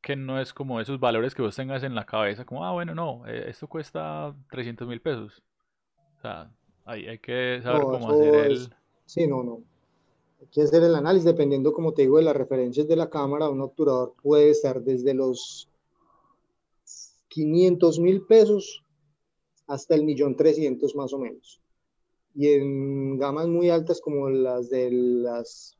que 0.01 0.15
no 0.15 0.39
es 0.39 0.53
como 0.53 0.79
esos 0.79 0.99
valores 0.99 1.35
que 1.35 1.41
vos 1.41 1.55
tengas 1.55 1.83
en 1.83 1.95
la 1.95 2.05
cabeza, 2.05 2.45
como, 2.45 2.65
ah, 2.65 2.71
bueno, 2.71 2.95
no, 2.95 3.25
eh, 3.27 3.49
esto 3.49 3.67
cuesta 3.67 4.35
300 4.49 4.87
mil 4.87 5.01
pesos. 5.01 5.43
O 6.17 6.21
sea, 6.21 6.51
hay, 6.85 7.07
hay 7.07 7.19
que 7.19 7.59
saber 7.63 7.81
cómo 7.81 8.09
hacer 8.11 8.35
el... 8.35 8.73
Sí, 9.05 9.27
no, 9.27 9.43
no. 9.43 9.63
Hay 10.41 10.47
que 10.47 10.61
hacer 10.61 10.83
el 10.83 10.95
análisis 10.95 11.25
dependiendo, 11.25 11.73
como 11.73 11.93
te 11.93 12.03
digo, 12.03 12.17
de 12.17 12.23
las 12.23 12.35
referencias 12.35 12.87
de 12.87 12.95
la 12.95 13.09
cámara. 13.09 13.49
Un 13.49 13.61
obturador 13.61 14.13
puede 14.21 14.49
estar 14.49 14.81
desde 14.81 15.13
los 15.13 15.69
500 17.29 17.99
mil 17.99 18.25
pesos 18.25 18.83
hasta 19.67 19.95
el 19.95 20.03
millón 20.03 20.35
trescientos 20.35 20.95
más 20.95 21.13
o 21.13 21.19
menos. 21.19 21.61
Y 22.35 22.49
en 22.49 23.17
gamas 23.17 23.47
muy 23.47 23.69
altas 23.69 24.01
como 24.01 24.29
las 24.29 24.69
de 24.69 24.91
las, 24.91 25.77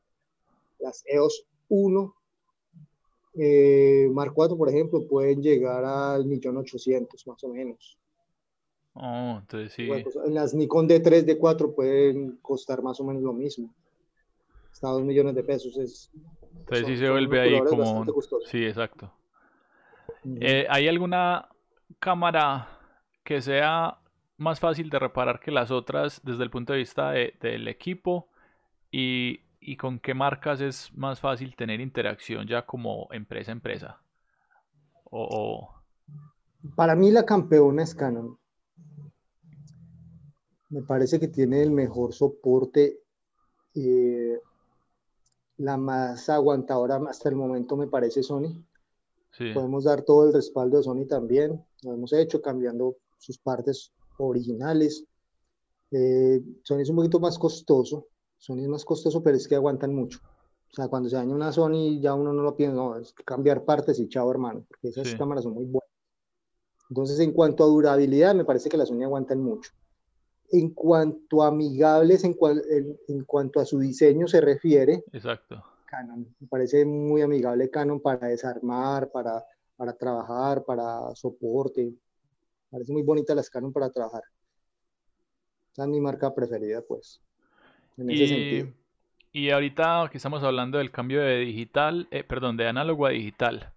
las 0.80 1.04
EOS 1.08 1.46
1, 1.70 2.16
eh, 3.36 4.08
Mark 4.12 4.34
4, 4.36 4.56
por 4.58 4.70
ejemplo, 4.70 5.08
pueden 5.08 5.42
llegar 5.42 5.84
al 5.84 6.26
millón 6.26 6.58
ochocientos 6.58 7.26
más 7.26 7.44
o 7.44 7.50
menos. 7.50 7.98
Oh, 8.94 9.38
entonces 9.40 9.74
sí. 9.74 9.90
en 9.90 10.34
las 10.34 10.54
Nikon 10.54 10.88
D3, 10.88 11.26
D4 11.26 11.74
pueden 11.74 12.38
costar 12.42 12.82
más 12.84 13.00
o 13.00 13.04
menos 13.04 13.24
lo 13.24 13.34
mismo. 13.34 13.74
Hasta 14.72 14.90
dos 14.90 15.04
millones 15.04 15.36
de 15.36 15.44
pesos. 15.44 15.78
Es, 15.78 16.12
entonces 16.60 16.88
sí 16.88 16.98
se 16.98 17.10
vuelve 17.10 17.42
ahí 17.42 17.60
como... 17.62 18.06
Sí, 18.46 18.66
exacto. 18.66 19.12
Eh, 20.40 20.66
¿Hay 20.70 20.88
alguna 20.88 21.50
cámara 22.00 22.80
que 23.24 23.42
sea 23.42 23.98
más 24.38 24.60
fácil 24.60 24.90
de 24.90 25.00
reparar 25.00 25.40
que 25.40 25.52
las 25.52 25.72
otras 25.72 26.22
desde 26.24 26.44
el 26.44 26.50
punto 26.50 26.74
de 26.74 26.80
vista 26.80 27.12
del 27.12 27.68
equipo? 27.68 28.28
Y 28.92 29.40
y 29.66 29.78
con 29.78 30.00
qué 30.00 30.14
marcas 30.14 30.62
es 30.62 30.92
más 30.96 31.20
fácil 31.20 31.56
tener 31.56 31.80
interacción 31.80 32.48
ya 32.48 32.66
como 32.66 33.08
empresa 33.12 33.52
a 33.52 33.54
empresa? 33.54 34.02
O, 35.06 35.74
Para 36.76 36.96
mí 36.96 37.12
la 37.12 37.26
campeona 37.26 37.84
es 37.84 37.96
Canon. 37.96 38.38
Me 40.74 40.82
parece 40.82 41.20
que 41.20 41.28
tiene 41.28 41.62
el 41.62 41.70
mejor 41.70 42.14
soporte, 42.14 43.00
eh, 43.76 44.40
la 45.58 45.78
más 45.78 46.28
aguantadora 46.30 47.00
hasta 47.08 47.30
el 47.30 47.36
momento 47.36 47.78
me 47.78 47.86
parece 47.86 48.24
Sony. 48.24 48.66
Podemos 49.54 49.84
dar 49.84 50.02
todo 50.02 50.26
el 50.26 50.34
respaldo 50.34 50.78
de 50.78 50.84
Sony 50.84 51.06
también. 51.08 51.64
Lo 51.84 51.94
hemos 51.94 52.12
hecho 52.14 52.42
cambiando 52.42 52.96
sus 53.20 53.38
partes 53.38 53.94
originales. 54.18 55.06
Eh, 55.92 56.42
Sony 56.64 56.80
es 56.80 56.90
un 56.90 56.96
poquito 56.96 57.20
más 57.20 57.38
costoso, 57.38 58.08
Sony 58.40 58.62
es 58.62 58.68
más 58.68 58.84
costoso, 58.84 59.22
pero 59.22 59.38
es 59.38 59.48
que 59.48 59.54
aguantan 59.54 59.94
mucho. 59.94 60.22
O 60.72 60.74
sea, 60.76 60.88
cuando 60.88 61.08
se 61.08 61.18
daña 61.18 61.36
una 61.36 61.52
Sony, 61.52 62.00
ya 62.02 62.16
uno 62.16 62.34
no 62.34 62.42
lo 62.42 62.56
piensa, 62.56 62.76
no, 62.76 62.98
es 62.98 63.14
cambiar 63.14 63.64
partes 63.64 64.00
y 64.00 64.10
chao, 64.10 64.32
hermano, 64.32 64.66
porque 64.68 64.88
esas 64.88 65.14
cámaras 65.14 65.44
son 65.44 65.54
muy 65.54 65.66
buenas. 65.66 65.92
Entonces, 66.90 67.20
en 67.20 67.32
cuanto 67.32 67.64
a 67.64 67.68
durabilidad, 67.68 68.34
me 68.34 68.44
parece 68.44 68.70
que 68.70 68.78
las 68.78 68.88
Sony 68.88 69.04
aguantan 69.04 69.40
mucho. 69.40 69.70
En 70.54 70.70
cuanto 70.70 71.44
a 71.44 71.48
amigables, 71.48 72.24
en, 72.24 72.38
en, 73.08 73.24
cuanto 73.26 73.60
a 73.60 73.66
su 73.66 73.80
diseño 73.80 74.28
se 74.28 74.40
refiere, 74.40 75.04
Exacto. 75.12 75.62
Canon. 75.86 76.28
Me 76.40 76.48
parece 76.48 76.86
muy 76.86 77.22
amigable 77.22 77.70
Canon 77.70 78.00
para 78.00 78.28
desarmar, 78.28 79.12
para, 79.12 79.44
para 79.76 79.94
trabajar, 79.94 80.64
para 80.64 81.14
soporte. 81.16 81.84
Me 81.84 81.98
parece 82.70 82.94
muy 82.94 83.02
bonita 83.02 83.36
las 83.36 83.50
Canon 83.50 83.74
para 83.74 83.90
trabajar. 83.90 84.24
Esa 85.74 85.84
es 85.84 85.90
mi 85.90 86.00
marca 86.00 86.34
preferida, 86.34 86.82
pues 86.88 87.20
y, 89.32 89.50
ahorita 89.50 90.10
que 90.12 90.18
estamos 90.18 90.44
hablando 90.44 90.78
del 90.78 90.92
cambio 90.92 91.22
de 91.22 91.40
digital, 91.40 92.08
eh, 92.12 92.24
perdón, 92.24 92.58
de 92.58 92.68
análogo 92.68 93.06
a 93.06 93.12
digital, 93.12 93.74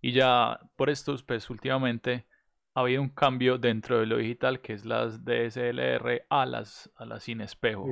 y 0.00 0.12
ya 0.12 0.58
por 0.76 0.90
estos, 0.90 1.22
pues 1.22 1.48
últimamente 1.50 2.26
ha 2.74 2.80
habido 2.80 3.02
un 3.02 3.08
cambio 3.10 3.58
dentro 3.58 4.00
de 4.00 4.06
lo 4.06 4.18
digital, 4.18 4.60
que 4.60 4.72
es 4.72 4.84
las 4.84 5.24
DSLR 5.24 6.24
a 6.28 6.46
las, 6.46 6.90
a 6.96 7.04
las 7.04 7.24
sin 7.24 7.40
espejo. 7.40 7.86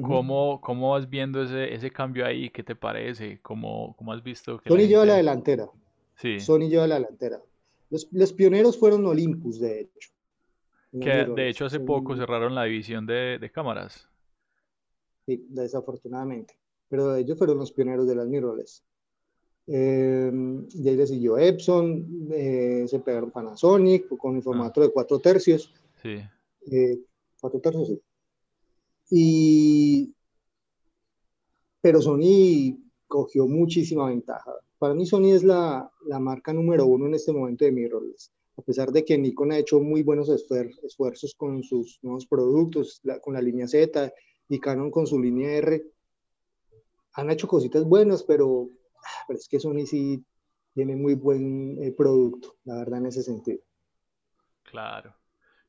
¿Cómo, 0.00 0.60
¿Cómo, 0.62 0.92
vas 0.92 1.08
viendo 1.08 1.42
ese, 1.42 1.74
ese 1.74 1.90
cambio 1.90 2.24
ahí? 2.24 2.48
¿Qué 2.48 2.62
te 2.62 2.74
parece? 2.74 3.40
¿Cómo, 3.42 3.94
cómo 3.96 4.12
has 4.12 4.22
visto 4.22 4.58
que 4.58 4.70
Sony 4.70 4.86
lleva 4.88 5.04
la 5.04 5.16
delantera. 5.16 5.68
Sí. 6.14 6.40
Sony 6.40 6.68
lleva 6.68 6.86
la 6.86 6.94
delantera. 6.94 7.42
Los, 7.90 8.08
los, 8.10 8.32
pioneros 8.32 8.78
fueron 8.78 9.04
Olympus, 9.04 9.60
de 9.60 9.80
hecho. 9.80 10.10
Que 10.98 11.26
de 11.26 11.48
hecho 11.48 11.66
hace 11.66 11.80
poco 11.80 12.16
cerraron 12.16 12.54
la 12.54 12.64
división 12.64 13.04
de, 13.06 13.38
de 13.38 13.50
cámaras. 13.50 14.08
Sí, 15.26 15.44
desafortunadamente. 15.48 16.54
Pero 16.88 17.14
ellos 17.16 17.36
fueron 17.36 17.58
los 17.58 17.72
pioneros 17.72 18.06
de 18.06 18.14
las 18.14 18.26
mirrorless. 18.26 18.82
Eh, 19.66 20.32
y 20.70 20.88
ahí 20.88 20.96
le 20.96 21.06
siguió 21.06 21.38
Epson, 21.38 22.28
eh, 22.32 22.84
se 22.88 22.98
pegaron 23.00 23.30
Panasonic 23.30 24.08
con 24.16 24.36
el 24.36 24.42
formato 24.42 24.80
de 24.80 24.90
4 24.90 25.18
tercios. 25.20 25.72
Sí. 26.02 26.18
Eh, 26.70 27.00
4 27.40 27.60
tercios, 27.60 27.88
sí. 27.88 28.02
Y, 29.10 30.14
pero 31.80 32.00
Sony 32.00 32.78
cogió 33.06 33.46
muchísima 33.46 34.08
ventaja. 34.08 34.52
Para 34.78 34.94
mí 34.94 35.06
Sony 35.06 35.32
es 35.32 35.44
la, 35.44 35.90
la 36.06 36.18
marca 36.18 36.52
número 36.52 36.86
uno 36.86 37.06
en 37.06 37.14
este 37.14 37.32
momento 37.32 37.64
de 37.64 37.72
mirrorless. 37.72 38.32
A 38.56 38.62
pesar 38.62 38.90
de 38.90 39.04
que 39.04 39.16
Nikon 39.16 39.52
ha 39.52 39.58
hecho 39.58 39.80
muy 39.80 40.02
buenos 40.02 40.28
esfuerzos 40.28 41.34
con 41.34 41.62
sus 41.62 41.98
nuevos 42.02 42.26
productos, 42.26 43.00
con 43.22 43.34
la 43.34 43.42
línea 43.42 43.66
Z 43.66 44.12
y 44.48 44.58
Canon 44.60 44.90
con 44.90 45.06
su 45.06 45.20
línea 45.20 45.52
R 45.56 45.92
han 47.14 47.30
hecho 47.30 47.48
cositas 47.48 47.84
buenas, 47.84 48.22
pero, 48.22 48.68
ah, 48.70 48.81
pero 49.26 49.38
es 49.38 49.48
que 49.48 49.60
Sony 49.60 49.86
sí 49.86 50.24
tiene 50.74 50.96
muy 50.96 51.14
buen 51.14 51.82
eh, 51.82 51.92
producto, 51.92 52.56
la 52.64 52.76
verdad, 52.76 53.00
en 53.00 53.06
ese 53.06 53.22
sentido. 53.22 53.60
Claro. 54.62 55.14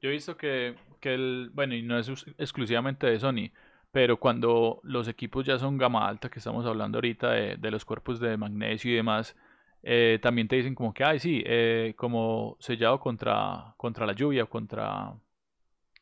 Yo 0.02 0.10
he 0.10 0.13
visto 0.13 0.36
que, 0.38 0.76
que 1.00 1.13
el, 1.13 1.50
bueno, 1.54 1.76
y 1.76 1.82
no 1.82 1.98
es 1.98 2.10
exclusivamente 2.38 3.08
de 3.08 3.19
Sony, 3.19 3.52
pero 3.91 4.19
cuando 4.19 4.80
los 4.84 5.08
equipos 5.08 5.46
ya 5.46 5.58
son 5.60 5.78
gama 5.78 6.08
alta, 6.08 6.30
que 6.30 6.39
estamos 6.39 6.65
hablando 6.65 6.98
ahorita 6.98 7.32
de, 7.32 7.58
de 7.58 7.72
los 7.72 7.86
cuerpos 7.86 8.19
de 8.19 8.38
magnesio 8.38 8.91
y 8.91 8.96
demás, 8.96 9.36
eh, 9.84 10.19
también 10.22 10.48
te 10.48 10.56
dicen 10.56 10.76
como 10.76 10.93
que, 10.93 11.04
ay, 11.04 11.19
sí, 11.19 11.43
eh, 11.46 11.93
como 11.98 12.58
sellado 12.60 13.00
contra, 13.00 13.76
contra 13.78 14.06
la 14.06 14.13
lluvia, 14.13 14.46
contra 14.46 15.13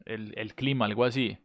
el, 0.06 0.34
el 0.38 0.54
clima, 0.54 0.86
algo 0.86 1.04
así. 1.04 1.38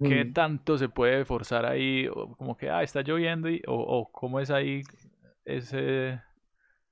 ¿Qué 0.00 0.24
mm. 0.24 0.32
tanto 0.32 0.78
se 0.78 0.88
puede 0.88 1.24
forzar 1.24 1.66
ahí? 1.66 2.06
como 2.36 2.56
que, 2.56 2.70
ah, 2.70 2.82
está 2.82 3.02
lloviendo, 3.02 3.50
y, 3.50 3.62
o, 3.66 4.08
cómo 4.12 4.38
es 4.40 4.50
ahí 4.50 4.82
ese... 5.44 6.20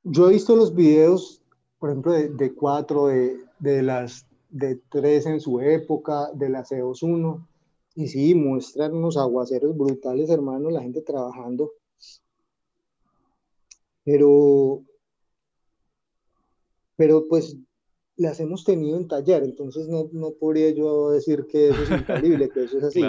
Yo 0.03 0.29
he 0.29 0.35
visto 0.35 0.57
los 0.57 0.75
videos, 0.75 1.43
por 1.79 1.91
ejemplo, 1.91 2.13
de, 2.13 2.29
de 2.31 2.55
cuatro, 2.55 3.09
de, 3.09 3.37
de, 3.59 3.83
las 3.83 4.27
de 4.51 4.81
tres 4.89 5.27
en 5.27 5.41
su 5.41 5.61
época, 5.61 6.31
de 6.35 6.49
las 6.49 6.71
EOS 6.73 7.03
1, 7.03 7.49
y 7.97 8.09
sí, 8.09 8.35
muestran 8.35 8.95
unos 8.95 9.17
aguaceros 9.17 9.77
brutales, 9.77 10.29
hermano, 10.31 10.71
la 10.71 10.83
gente 10.83 11.01
trabajando. 11.01 11.73
Pero, 14.05 14.83
pero 16.97 17.27
pues 17.29 17.57
las 18.17 18.41
hemos 18.41 18.65
tenido 18.65 18.97
en 18.97 19.09
taller, 19.09 19.43
entonces 19.43 19.89
no, 19.89 20.09
no 20.13 20.33
podría 20.33 20.71
yo 20.71 21.11
decir 21.11 21.47
que 21.47 21.69
eso 21.69 21.83
es 21.83 21.91
infalible, 21.91 22.49
que 22.49 22.65
eso 22.65 22.79
es 22.79 22.85
así. 22.85 23.03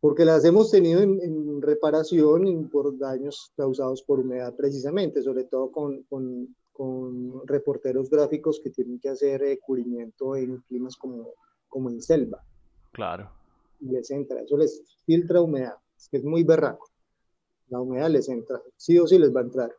Porque, 0.00 0.24
las 0.24 0.44
hemos 0.44 0.70
tenido 0.70 1.00
en, 1.00 1.60
reparación 1.60 2.68
por 2.68 2.96
daños 2.96 3.50
causados 3.56 4.02
por 4.02 4.20
humedad 4.20 4.54
precisamente, 4.54 5.22
sobre 5.22 5.44
todo 5.44 5.72
con, 5.72 6.02
con, 6.04 6.54
con 6.72 7.46
reporteros 7.46 8.08
gráficos 8.08 8.60
que 8.62 8.70
tienen 8.70 9.00
que 9.00 9.08
hacer 9.08 9.42
eh, 9.42 9.58
cubrimiento 9.58 10.36
en 10.36 10.58
climas 10.68 10.94
como, 10.96 11.32
como 11.68 11.90
en 11.90 12.00
selva. 12.00 12.44
Claro. 12.92 13.30
Y 13.80 13.88
les 13.88 14.10
entra, 14.10 14.42
eso 14.42 14.56
les 14.56 14.82
filtra 15.04 15.40
humedad, 15.40 15.74
es 15.96 16.08
que 16.08 16.18
es 16.18 16.24
muy 16.24 16.44
berraco. 16.44 16.88
La 17.68 17.80
humedad 17.80 18.08
les 18.08 18.28
entra, 18.28 18.62
sí 18.76 18.98
o 18.98 19.06
sí 19.06 19.18
les 19.18 19.34
va 19.34 19.40
a 19.40 19.44
entrar. 19.44 19.74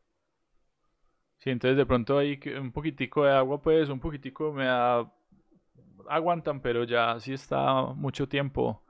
Sí, 1.39 1.49
entonces 1.51 1.77
de 1.77 1.85
pronto 1.85 2.17
hay 2.17 2.37
un 2.59 2.71
poquitico 2.71 3.23
de 3.23 3.31
agua, 3.31 3.61
pues 3.61 3.89
un 3.89 3.99
poquitico 3.99 4.51
me 4.51 4.65
da... 4.65 5.09
aguantan, 6.07 6.61
pero 6.61 6.83
ya 6.83 7.17
si 7.19 7.33
está 7.33 7.85
mucho 7.93 8.27
tiempo 8.27 8.81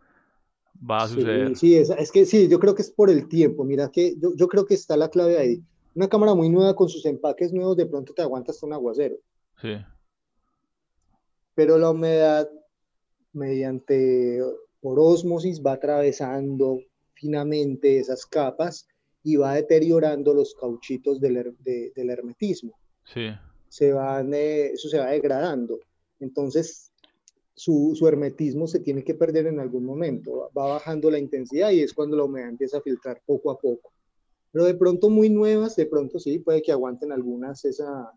va 0.90 1.04
a 1.04 1.08
suceder. 1.08 1.56
Sí, 1.56 1.76
es, 1.76 2.12
que 2.12 2.26
sí, 2.26 2.48
yo 2.48 2.60
creo 2.60 2.74
que 2.74 2.82
es 2.82 2.90
por 2.90 3.10
el 3.10 3.28
tiempo. 3.28 3.64
Mira 3.64 3.90
que 3.92 4.16
yo, 4.18 4.34
yo, 4.36 4.48
creo 4.48 4.66
que 4.66 4.74
está 4.74 4.98
la 4.98 5.10
clave 5.10 5.38
ahí. 5.38 5.64
Una 5.94 6.08
cámara 6.08 6.34
muy 6.34 6.50
nueva 6.50 6.76
con 6.76 6.90
sus 6.90 7.06
empaques 7.06 7.54
nuevos, 7.54 7.78
de 7.78 7.86
pronto 7.86 8.14
te 8.14 8.22
aguanta 8.22 8.52
hasta 8.52 8.66
un 8.66 8.74
aguacero. 8.74 9.16
Sí. 9.62 9.76
Pero 11.54 11.78
la 11.78 11.92
humedad, 11.92 12.50
mediante 13.34 14.42
por 14.82 15.00
osmosis, 15.00 15.62
va 15.62 15.74
atravesando 15.74 16.80
finamente 17.14 18.00
esas 18.00 18.26
capas 18.26 18.88
y 19.24 19.36
va 19.36 19.56
deteriorando 19.56 20.34
los 20.34 20.56
cauchitos 20.56 21.20
del, 21.20 21.56
del 21.64 22.10
hermetismo. 22.10 22.78
Sí. 23.06 23.30
Se 23.68 23.92
van, 23.94 24.34
eso 24.34 24.90
se 24.90 24.98
va 24.98 25.08
degradando. 25.12 25.80
Entonces, 26.20 26.92
su, 27.54 27.94
su, 27.96 28.08
hermetismo 28.08 28.68
se 28.68 28.80
tiene 28.80 29.04
que 29.04 29.16
perder 29.16 29.48
en 29.48 29.60
algún 29.60 29.84
momento, 29.84 30.50
va 30.58 30.68
bajando 30.68 31.12
la 31.12 31.20
intensidad 31.20 31.72
y 31.72 31.82
es 31.82 31.94
cuando 31.94 32.16
la 32.16 32.24
humedad 32.24 32.50
empieza 32.50 32.78
a 32.78 32.82
filtrar 32.82 33.22
poco 33.26 33.52
a 33.52 33.60
poco. 33.60 33.92
Pero 34.52 34.66
de 34.66 34.76
pronto 34.76 35.10
muy 35.10 35.30
nuevas, 35.30 35.76
de 35.76 35.86
pronto 35.86 36.20
sí, 36.20 36.40
puede 36.40 36.62
que 36.62 36.72
aguanten 36.72 37.12
algunas 37.12 37.66
esa, 37.66 38.12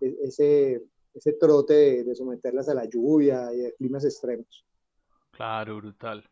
e, 0.00 0.16
ese, 0.24 0.82
ese 1.14 1.32
trote 1.34 2.04
de, 2.04 2.14
someterlas 2.14 2.68
a 2.68 2.74
la 2.74 2.84
lluvia 2.84 3.54
y 3.54 3.64
a 3.64 3.72
climas 3.72 4.04
extremos. 4.04 4.64
Claro, 5.36 5.76
brutal. 5.76 6.24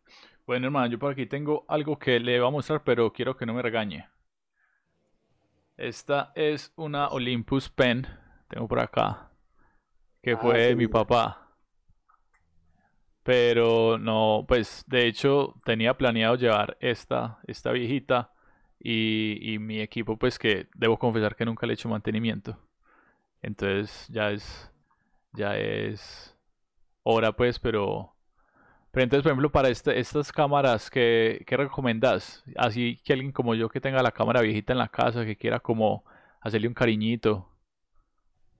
Bueno, 0.47 0.67
hermano, 0.67 0.87
yo 0.87 0.99
por 0.99 1.12
aquí 1.12 1.27
tengo 1.27 1.65
algo 1.69 1.99
que 1.99 2.21
le 2.21 2.38
voy 2.38 2.49
a 2.49 2.53
mostrar, 2.53 2.83
pero 2.85 3.12
quiero 3.12 3.37
que 3.37 3.47
no 3.47 3.55
me 3.55 3.62
regañe. 3.62 4.09
Esta 5.77 6.33
es 6.35 6.73
una 6.77 7.09
Olympus 7.09 7.69
Pen, 7.69 8.07
tengo 8.49 8.69
por 8.69 8.79
acá, 8.79 9.31
que 10.23 10.33
ah, 10.33 10.37
fue 10.37 10.77
mi 10.77 10.87
papá. 10.87 11.49
Pero 13.25 13.99
no, 13.99 14.45
pues 14.47 14.85
de 14.87 15.07
hecho 15.07 15.55
tenía 15.65 15.97
planeado 15.97 16.37
llevar 16.37 16.77
esta, 16.81 17.38
esta 17.47 17.73
viejita 17.73 18.33
y, 18.79 19.55
y 19.55 19.59
mi 19.59 19.81
equipo, 19.81 20.17
pues 20.17 20.38
que 20.38 20.69
debo 20.75 20.99
confesar 20.99 21.37
que 21.37 21.45
nunca 21.45 21.67
le 21.67 21.73
he 21.73 21.75
hecho 21.75 21.88
mantenimiento. 21.88 22.59
Entonces 23.43 24.07
ya 24.09 24.31
es, 24.31 24.71
ya 25.33 25.57
es 25.57 26.37
hora 27.03 27.33
pues, 27.33 27.59
pero, 27.59 28.12
pero 28.92 29.05
entonces 29.05 29.22
por 29.22 29.33
ejemplo 29.33 29.50
para 29.50 29.70
este, 29.70 29.98
estas 29.98 30.31
cámaras, 30.31 30.90
¿qué, 30.90 31.42
¿qué 31.46 31.57
recomendás? 31.57 32.44
Así 32.57 32.98
que 33.02 33.14
alguien 33.14 33.33
como 33.33 33.55
yo 33.55 33.70
que 33.70 33.81
tenga 33.81 34.02
la 34.02 34.12
cámara 34.12 34.42
viejita 34.42 34.74
en 34.74 34.78
la 34.78 34.88
casa, 34.88 35.24
que 35.24 35.37
quiera 35.37 35.61
como 35.61 36.05
hacerle 36.42 36.68
un 36.68 36.74
cariñito. 36.74 37.48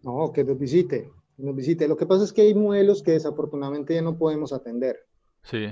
No, 0.03 0.33
que 0.33 0.43
nos 0.43 0.59
visite, 0.59 1.11
nos 1.37 1.55
visite. 1.55 1.87
Lo 1.87 1.97
que 1.97 2.07
pasa 2.07 2.25
es 2.25 2.33
que 2.33 2.43
hay 2.43 2.55
modelos 2.55 3.03
que 3.03 3.13
desafortunadamente 3.13 3.95
ya 3.95 4.03
no 4.03 4.17
podemos 4.17 4.55
atender. 4.55 4.97
Sí. 5.43 5.67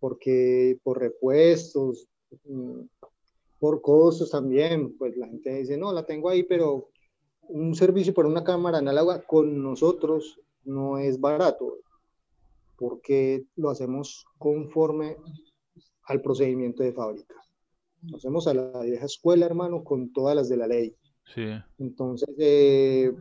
Porque 0.00 0.78
por 0.82 0.98
repuestos, 0.98 2.08
mm, 2.44 2.80
por 3.60 3.82
costos 3.82 4.32
también, 4.32 4.96
pues 4.98 5.16
la 5.16 5.28
gente 5.28 5.54
dice, 5.54 5.76
no, 5.76 5.92
la 5.92 6.04
tengo 6.04 6.28
ahí, 6.28 6.42
pero 6.42 6.88
un 7.42 7.74
servicio 7.76 8.12
por 8.12 8.26
una 8.26 8.42
cámara 8.42 8.78
análoga 8.78 9.22
con 9.22 9.62
nosotros 9.62 10.40
no 10.64 10.98
es 10.98 11.20
barato, 11.20 11.78
porque 12.80 13.44
lo 13.56 13.68
hacemos 13.68 14.26
conforme 14.38 15.18
al 16.04 16.22
procedimiento 16.22 16.82
de 16.82 16.94
fábrica. 16.94 17.34
Lo 18.02 18.16
hacemos 18.16 18.46
a 18.48 18.54
la 18.54 18.80
vieja 18.80 19.04
escuela, 19.04 19.44
hermano, 19.44 19.84
con 19.84 20.14
todas 20.14 20.34
las 20.34 20.48
de 20.48 20.56
la 20.56 20.66
ley. 20.66 20.96
Sí. 21.34 21.44
Entonces, 21.78 22.30
eh, 22.38 23.12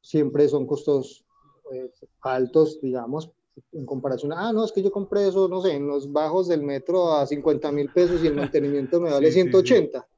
siempre 0.00 0.48
son 0.48 0.66
costos 0.66 1.26
eh, 1.70 1.90
altos, 2.22 2.80
digamos, 2.80 3.30
en 3.72 3.86
comparación 3.86 4.32
ah, 4.32 4.52
no, 4.52 4.64
es 4.64 4.72
que 4.72 4.82
yo 4.82 4.90
compré 4.90 5.28
eso, 5.28 5.48
no 5.48 5.60
sé, 5.60 5.74
en 5.74 5.86
los 5.86 6.10
bajos 6.10 6.48
del 6.48 6.62
metro 6.62 7.12
a 7.12 7.26
50 7.26 7.70
mil 7.70 7.92
pesos 7.92 8.24
y 8.24 8.26
el 8.26 8.34
mantenimiento 8.34 9.00
me 9.00 9.10
vale 9.12 9.30
180. 9.30 10.08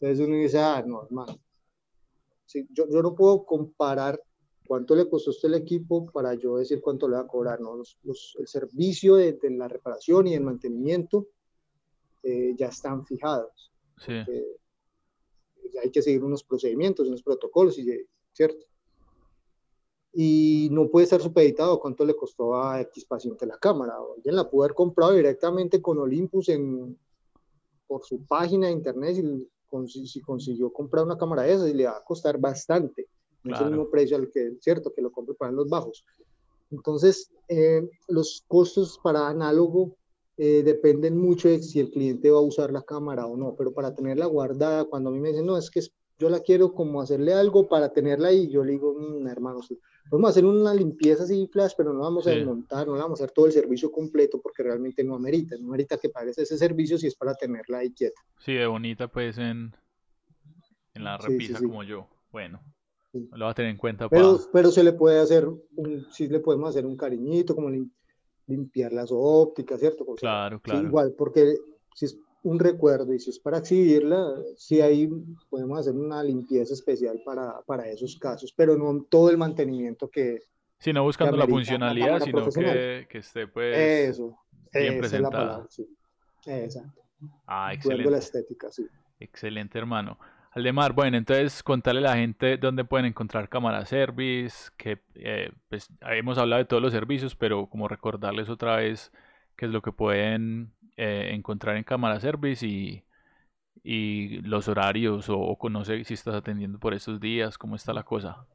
Entonces 0.00 0.26
uno 0.26 0.36
dice, 0.36 0.58
ah, 0.60 0.82
no, 0.86 1.04
hermano, 1.04 1.38
yo, 2.46 2.88
yo, 2.88 3.02
no 3.02 3.14
puedo 3.14 3.44
comparar 3.44 4.22
cuánto 4.72 4.96
le 4.96 5.06
costó 5.06 5.32
este 5.32 5.48
el 5.48 5.54
equipo 5.54 6.06
para 6.06 6.32
yo 6.32 6.56
decir 6.56 6.80
cuánto 6.80 7.06
le 7.06 7.16
va 7.16 7.20
a 7.24 7.26
cobrar. 7.26 7.60
¿no? 7.60 7.76
Los, 7.76 8.36
el 8.38 8.48
servicio 8.48 9.16
de, 9.16 9.38
la 9.50 9.68
reparación 9.68 10.28
y 10.28 10.34
el 10.34 10.40
mantenimiento 10.40 11.26
eh, 12.22 12.54
ya 12.56 12.68
están 12.68 13.04
fijados. 13.04 13.70
Sí. 13.98 14.14
hay 15.82 15.90
que 15.92 16.00
seguir 16.00 16.24
unos 16.24 16.42
procedimientos, 16.42 17.06
unos 17.06 17.22
protocolos, 17.22 17.78
¿cierto? 18.32 18.64
Y 20.14 20.70
no 20.72 20.88
puede 20.88 21.04
estar 21.04 21.20
supeditado 21.20 21.78
cuánto 21.78 22.06
le 22.06 22.16
costó 22.16 22.56
a 22.56 22.80
X 22.80 23.04
paciente 23.04 23.44
la 23.44 23.58
cámara. 23.58 23.96
Alguien 24.16 24.36
la 24.36 24.48
pudo 24.48 24.64
haber 24.64 24.74
comprado 24.74 25.12
directamente 25.12 25.82
con 25.82 25.98
Olympus 25.98 26.48
en, 26.48 26.98
por 27.86 28.06
su 28.06 28.24
página 28.24 28.68
de 28.68 28.72
internet 28.72 29.18
y 29.18 30.06
si 30.08 30.22
consiguió 30.22 30.72
comprar 30.72 31.04
una 31.04 31.18
cámara 31.18 31.42
de 31.42 31.52
esas 31.52 31.68
y 31.68 31.74
le 31.74 31.84
va 31.84 31.98
a 31.98 32.04
costar 32.04 32.38
bastante. 32.38 33.10
No 33.44 33.54
es 33.54 33.60
el 33.60 33.70
mismo 33.70 33.90
precio 33.90 34.16
al 34.16 34.30
que, 34.30 34.56
cierto, 34.60 34.92
que 34.92 35.02
lo 35.02 35.10
compre 35.10 35.34
para 35.34 35.52
los 35.52 35.68
bajos. 35.68 36.04
Entonces, 36.70 37.30
eh, 37.48 37.88
los 38.08 38.44
costos 38.48 38.98
para 39.02 39.28
análogo 39.28 39.96
eh, 40.38 40.62
dependen 40.62 41.18
mucho 41.18 41.48
de 41.48 41.62
si 41.62 41.80
el 41.80 41.90
cliente 41.90 42.30
va 42.30 42.38
a 42.38 42.42
usar 42.42 42.72
la 42.72 42.82
cámara 42.82 43.26
o 43.26 43.36
no, 43.36 43.54
pero 43.56 43.72
para 43.72 43.94
tenerla 43.94 44.26
guardada, 44.26 44.84
cuando 44.84 45.10
a 45.10 45.12
mí 45.12 45.20
me 45.20 45.28
dicen, 45.28 45.44
no, 45.44 45.58
es 45.58 45.70
que 45.70 45.80
yo 46.18 46.30
la 46.30 46.40
quiero 46.40 46.72
como 46.72 47.02
hacerle 47.02 47.34
algo 47.34 47.68
para 47.68 47.92
tenerla 47.92 48.28
ahí, 48.28 48.48
yo 48.48 48.64
le 48.64 48.72
digo, 48.72 48.94
mm, 48.94 49.26
hermanos, 49.26 49.68
vamos 50.10 50.28
a 50.28 50.30
hacer 50.30 50.44
una 50.44 50.72
limpieza 50.72 51.24
así 51.24 51.48
flash, 51.52 51.72
pero 51.76 51.92
no 51.92 52.00
vamos 52.00 52.26
a 52.26 52.30
desmontar, 52.30 52.86
no 52.86 52.94
vamos 52.94 53.20
a 53.20 53.24
hacer 53.24 53.34
todo 53.34 53.46
el 53.46 53.52
servicio 53.52 53.90
completo 53.90 54.40
porque 54.40 54.62
realmente 54.62 55.04
no 55.04 55.16
amerita, 55.16 55.56
no 55.58 55.66
amerita 55.66 55.98
que 55.98 56.08
pagues 56.08 56.38
ese 56.38 56.56
servicio 56.56 56.96
si 56.96 57.08
es 57.08 57.16
para 57.16 57.34
tenerla 57.34 57.78
ahí 57.78 57.92
quieta. 57.92 58.20
Sí, 58.38 58.54
de 58.54 58.66
bonita 58.66 59.08
pues 59.08 59.36
en, 59.36 59.74
en 60.94 61.04
la 61.04 61.18
repisa 61.18 61.58
como 61.58 61.82
yo. 61.82 62.08
Bueno, 62.30 62.62
lo 63.12 63.44
va 63.44 63.50
a 63.50 63.54
tener 63.54 63.70
en 63.70 63.76
cuenta. 63.76 64.08
Pero, 64.08 64.38
pero 64.52 64.70
se 64.70 64.82
le 64.82 64.92
puede 64.92 65.20
hacer, 65.20 65.46
un, 65.46 66.06
sí 66.10 66.28
le 66.28 66.40
podemos 66.40 66.70
hacer 66.70 66.86
un 66.86 66.96
cariñito, 66.96 67.54
como 67.54 67.70
limpiar 68.46 68.92
las 68.92 69.10
ópticas, 69.12 69.80
¿cierto? 69.80 70.04
claro, 70.16 70.60
claro. 70.60 70.86
igual, 70.86 71.14
porque 71.16 71.56
si 71.94 72.06
es 72.06 72.18
un 72.42 72.58
recuerdo 72.58 73.12
y 73.12 73.20
si 73.20 73.30
es 73.30 73.38
para 73.38 73.58
exhibirla, 73.58 74.34
sí 74.56 74.80
ahí 74.80 75.08
podemos 75.48 75.78
hacer 75.78 75.94
una 75.94 76.22
limpieza 76.22 76.74
especial 76.74 77.20
para, 77.24 77.60
para 77.62 77.88
esos 77.88 78.18
casos, 78.18 78.52
pero 78.56 78.76
no 78.76 79.04
todo 79.08 79.30
el 79.30 79.38
mantenimiento 79.38 80.08
que... 80.08 80.40
Sí, 80.78 80.92
no 80.92 81.04
buscando 81.04 81.36
la 81.36 81.46
funcionalidad, 81.46 82.20
sino 82.20 82.48
que, 82.50 83.06
que, 83.08 83.18
esté 83.18 83.46
pues 83.46 84.10
Eso, 84.10 84.36
bien 84.72 84.98
presentada. 84.98 85.64
sí. 85.68 85.86
Exacto. 86.44 87.02
Ah, 87.46 87.72
excelente. 87.72 88.10
la 88.10 88.18
estética, 88.18 88.72
sí. 88.72 88.84
Excelente, 89.20 89.78
hermano. 89.78 90.18
Aldemar, 90.54 90.92
bueno, 90.92 91.16
entonces 91.16 91.62
contarle 91.62 92.00
a 92.00 92.10
la 92.10 92.16
gente 92.16 92.58
dónde 92.58 92.84
pueden 92.84 93.06
encontrar 93.06 93.48
cámara 93.48 93.86
service, 93.86 94.70
que 94.76 94.98
eh, 95.14 95.50
pues 95.70 95.88
hemos 96.02 96.36
hablado 96.36 96.62
de 96.62 96.66
todos 96.66 96.82
los 96.82 96.92
servicios, 96.92 97.34
pero 97.34 97.68
como 97.70 97.88
recordarles 97.88 98.50
otra 98.50 98.76
vez 98.76 99.10
qué 99.56 99.64
es 99.64 99.72
lo 99.72 99.80
que 99.80 99.92
pueden 99.92 100.74
eh, 100.98 101.30
encontrar 101.32 101.78
en 101.78 101.84
cámara 101.84 102.20
service 102.20 102.66
y, 102.66 103.02
y 103.82 104.42
los 104.42 104.68
horarios 104.68 105.30
o, 105.30 105.38
o, 105.38 105.84
si 105.84 106.12
estás 106.12 106.34
atendiendo 106.34 106.78
por 106.78 106.92
estos 106.92 107.18
días, 107.18 107.56
cómo 107.56 107.74
está 107.74 107.94
la 107.94 108.02
cosa. 108.02 108.46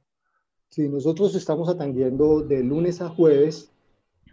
Sí, 0.69 0.87
nosotros 0.87 1.33
estamos 1.33 1.67
atendiendo 1.67 2.41
de 2.41 2.63
lunes 2.63 3.01
a 3.01 3.09
jueves 3.09 3.71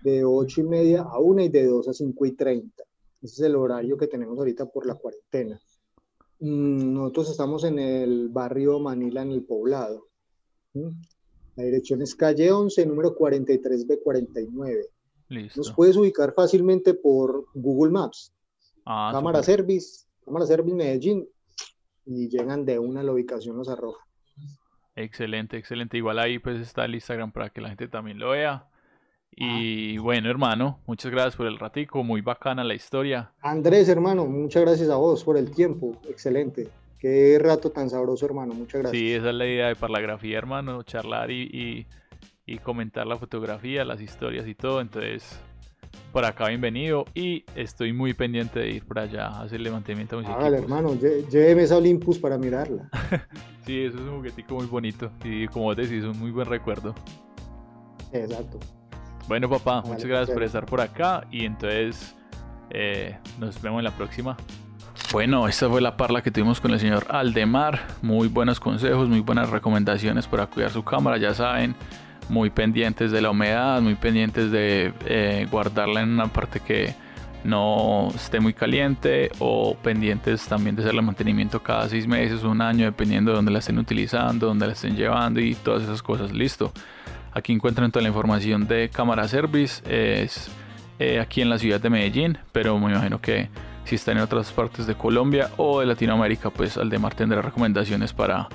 de 0.03 0.23
8 0.23 0.61
y 0.61 0.65
media 0.65 1.01
a 1.01 1.19
1 1.19 1.43
y 1.45 1.49
de 1.49 1.65
2 1.65 1.89
a 1.89 1.95
5 1.95 2.27
y 2.27 2.33
30. 2.33 2.83
Ese 3.23 3.35
es 3.35 3.41
el 3.41 3.57
horario 3.57 3.97
que 3.97 4.07
tenemos 4.07 4.37
ahorita 4.39 4.67
por 4.67 4.85
la 4.85 4.97
cuarentena. 4.97 5.59
Mm, 6.41 6.95
nosotros 6.95 7.31
estamos 7.31 7.65
en 7.65 7.79
el 7.79 8.29
barrio 8.29 8.81
Manila, 8.81 9.23
en 9.23 9.33
el 9.33 9.43
poblado. 9.45 10.09
La 11.57 11.65
dirección 11.65 12.03
es 12.03 12.15
calle 12.15 12.51
11, 12.51 12.87
número 12.87 13.17
43B49. 13.17 14.89
Nos 15.57 15.73
puedes 15.73 15.97
ubicar 15.97 16.35
fácilmente 16.35 16.95
por 16.95 17.47
Google 17.55 17.93
Maps. 17.93 18.33
Ah, 18.85 19.11
cámara 19.13 19.43
Service, 19.43 20.07
Cámara 20.25 20.47
Service 20.47 20.75
Medellín, 20.75 21.29
y 22.07 22.29
llegan 22.29 22.65
de 22.65 22.79
una 22.79 23.01
a 23.01 23.03
la 23.03 23.13
ubicación, 23.13 23.57
los 23.57 23.69
arroja. 23.69 24.05
Excelente, 24.97 25.57
excelente. 25.57 25.97
Igual 25.97 26.19
ahí 26.19 26.39
pues 26.39 26.61
está 26.61 26.85
el 26.85 26.95
Instagram 26.95 27.33
para 27.33 27.51
que 27.51 27.61
la 27.61 27.69
gente 27.69 27.89
también 27.89 28.19
lo 28.19 28.31
vea. 28.31 28.69
Y 29.37 29.99
bueno, 29.99 30.31
hermano, 30.31 30.79
muchas 30.87 31.11
gracias 31.11 31.37
por 31.37 31.47
el 31.47 31.59
ratico, 31.59 32.03
muy 32.05 32.21
bacana 32.21 32.63
la 32.65 32.75
historia. 32.75 33.33
Andrés, 33.41 33.89
hermano, 33.89 34.27
muchas 34.27 34.63
gracias 34.63 34.91
a 34.91 34.97
vos 34.97 35.25
por 35.25 35.37
el 35.37 35.51
tiempo, 35.51 36.01
excelente. 36.09 36.69
Qué 36.99 37.39
rato 37.39 37.71
tan 37.71 37.91
sabroso, 37.91 38.25
hermano, 38.25 38.55
muchas 38.55 38.83
gracias. 38.83 39.01
Sí, 39.01 39.13
esa 39.13 39.31
es 39.31 39.35
la 39.35 39.47
idea 39.47 39.69
de 39.69 39.77
Parlagrafía, 39.77 40.39
hermano, 40.39 40.83
charlar 40.85 41.31
y 41.31 41.87
y 42.47 42.59
comentar 42.59 43.07
la 43.07 43.19
fotografía, 43.19 43.85
las 43.85 44.01
historias 44.01 44.47
y 44.47 44.55
todo. 44.55 44.81
Entonces, 44.81 45.39
por 46.13 46.25
acá 46.25 46.49
bienvenido 46.49 47.05
y 47.15 47.45
estoy 47.55 47.93
muy 47.93 48.15
pendiente 48.15 48.61
de 48.61 48.71
ir 48.71 48.87
por 48.87 48.99
allá 48.99 49.27
a 49.27 49.43
hacerle 49.43 49.71
mantenimiento 49.71 50.19
a 50.19 50.21
mis 50.21 50.55
hermano, 50.55 50.95
lléveme 50.95 51.63
esa 51.63 51.77
Olympus 51.77 52.19
para 52.19 52.37
mirarla. 52.39 52.89
sí, 53.67 53.85
eso 53.85 53.97
es 53.97 54.03
un 54.03 54.17
juguetico 54.17 54.55
muy 54.55 54.67
bonito 54.67 55.11
y 55.25 55.47
como 55.49 55.67
vos 55.67 55.77
decís, 55.77 56.03
es 56.03 56.05
un 56.05 56.19
muy 56.19 56.31
buen 56.31 56.47
recuerdo. 56.47 56.95
Exacto. 58.13 58.59
Bueno, 59.27 59.49
papá, 59.49 59.83
muchas 59.83 60.05
gracias 60.05 60.31
por 60.31 60.43
estar 60.43 60.67
por 60.67 60.81
acá 60.81 61.27
y 61.31 61.47
entonces 61.47 62.15
eh, 62.71 63.17
nos 63.39 63.61
vemos 63.61 63.79
en 63.79 63.85
la 63.85 63.91
próxima. 63.91 64.37
Bueno, 65.13 65.49
esta 65.49 65.69
fue 65.69 65.81
la 65.81 65.97
parla 65.97 66.23
que 66.23 66.31
tuvimos 66.31 66.61
con 66.61 66.73
el 66.73 66.81
señor 66.81 67.07
Aldemar. 67.09 67.87
Muy 68.03 68.29
buenos 68.29 68.61
consejos, 68.61 69.09
muy 69.09 69.21
buenas 69.21 69.49
recomendaciones 69.49 70.27
para 70.27 70.47
cuidar 70.47 70.71
su 70.71 70.85
cámara. 70.85 71.17
Ya 71.17 71.33
saben, 71.35 71.75
muy 72.29 72.51
pendientes 72.51 73.13
de 73.13 73.23
la 73.23 73.31
humedad, 73.31 73.81
muy 73.81 73.95
pendientes 73.95 74.51
de 74.51 74.93
eh, 75.07 75.47
guardarla 75.51 76.03
en 76.03 76.11
una 76.11 76.27
parte 76.27 76.61
que 76.61 76.95
no 77.45 78.09
esté 78.15 78.41
muy 78.41 78.55
caliente 78.55 79.31
o 79.39 79.77
pendientes 79.77 80.47
también 80.47 80.75
de 80.77 80.83
hacerle 80.83 81.03
mantenimiento 81.03 81.63
cada 81.63 81.89
seis 81.89 82.07
meses 82.07 82.43
o 82.43 82.51
un 82.51 82.63
año 82.63 82.87
dependiendo 82.87 83.31
de 83.31 83.37
dónde 83.37 83.53
la 83.53 83.59
estén 83.59 83.79
utilizando, 83.79 84.47
dónde 84.47 84.67
la 84.67 84.73
estén 84.73 84.97
llevando 84.97 85.41
y 85.41 85.55
todas 85.55 85.83
esas 85.83 86.03
cosas. 86.03 86.33
Listo. 86.33 86.73
Aquí 87.35 87.53
encuentran 87.53 87.91
toda 87.91 88.03
la 88.03 88.09
información 88.09 88.69
de 88.69 88.89
Cámara 88.89 89.27
Service. 89.27 89.83
Es 89.89 90.49
eh, 91.01 91.19
aquí 91.19 91.43
en 91.43 91.51
la 91.51 91.59
ciudad 91.59 91.81
de 91.81 91.91
Medellín, 91.91 92.39
pero 92.53 92.79
me 92.79 92.93
imagino 92.93 93.21
que 93.21 93.49
si 93.85 93.97
están 93.97 94.17
en 94.19 94.23
otras 94.23 94.53
partes 94.53 94.87
de 94.87 94.95
Colombia 94.95 95.51
o 95.57 95.81
de 95.81 95.87
Latinoamérica, 95.87 96.51
pues 96.51 96.77
Aldemar 96.77 97.15
tendrá 97.15 97.43
recomendaciones 97.43 98.13
para 98.13 98.49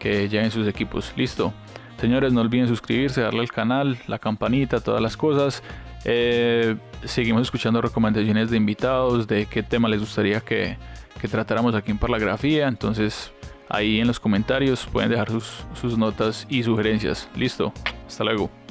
que 0.00 0.28
lleguen 0.28 0.50
sus 0.50 0.66
equipos. 0.66 1.12
Listo. 1.16 1.54
Señores, 2.00 2.32
no 2.32 2.40
olviden 2.40 2.66
suscribirse, 2.66 3.20
darle 3.20 3.40
al 3.40 3.52
canal, 3.52 3.96
la 4.08 4.18
campanita, 4.18 4.80
todas 4.80 5.00
las 5.00 5.16
cosas. 5.16 5.62
Eh, 6.04 6.76
seguimos 7.04 7.42
escuchando 7.42 7.80
recomendaciones 7.80 8.50
de 8.50 8.56
invitados, 8.56 9.28
de 9.28 9.46
qué 9.46 9.62
tema 9.62 9.88
les 9.88 10.00
gustaría 10.00 10.40
que, 10.40 10.76
que 11.20 11.28
tratáramos 11.28 11.74
aquí 11.76 11.92
en 11.92 11.98
Parlagrafía. 11.98 12.66
Entonces, 12.66 13.32
ahí 13.68 14.00
en 14.00 14.06
los 14.06 14.20
comentarios 14.20 14.86
pueden 14.86 15.10
dejar 15.10 15.30
sus, 15.30 15.64
sus 15.80 15.98
notas 15.98 16.46
y 16.48 16.62
sugerencias. 16.62 17.28
Listo. 17.36 17.72
Hasta 18.06 18.24
luego. 18.24 18.63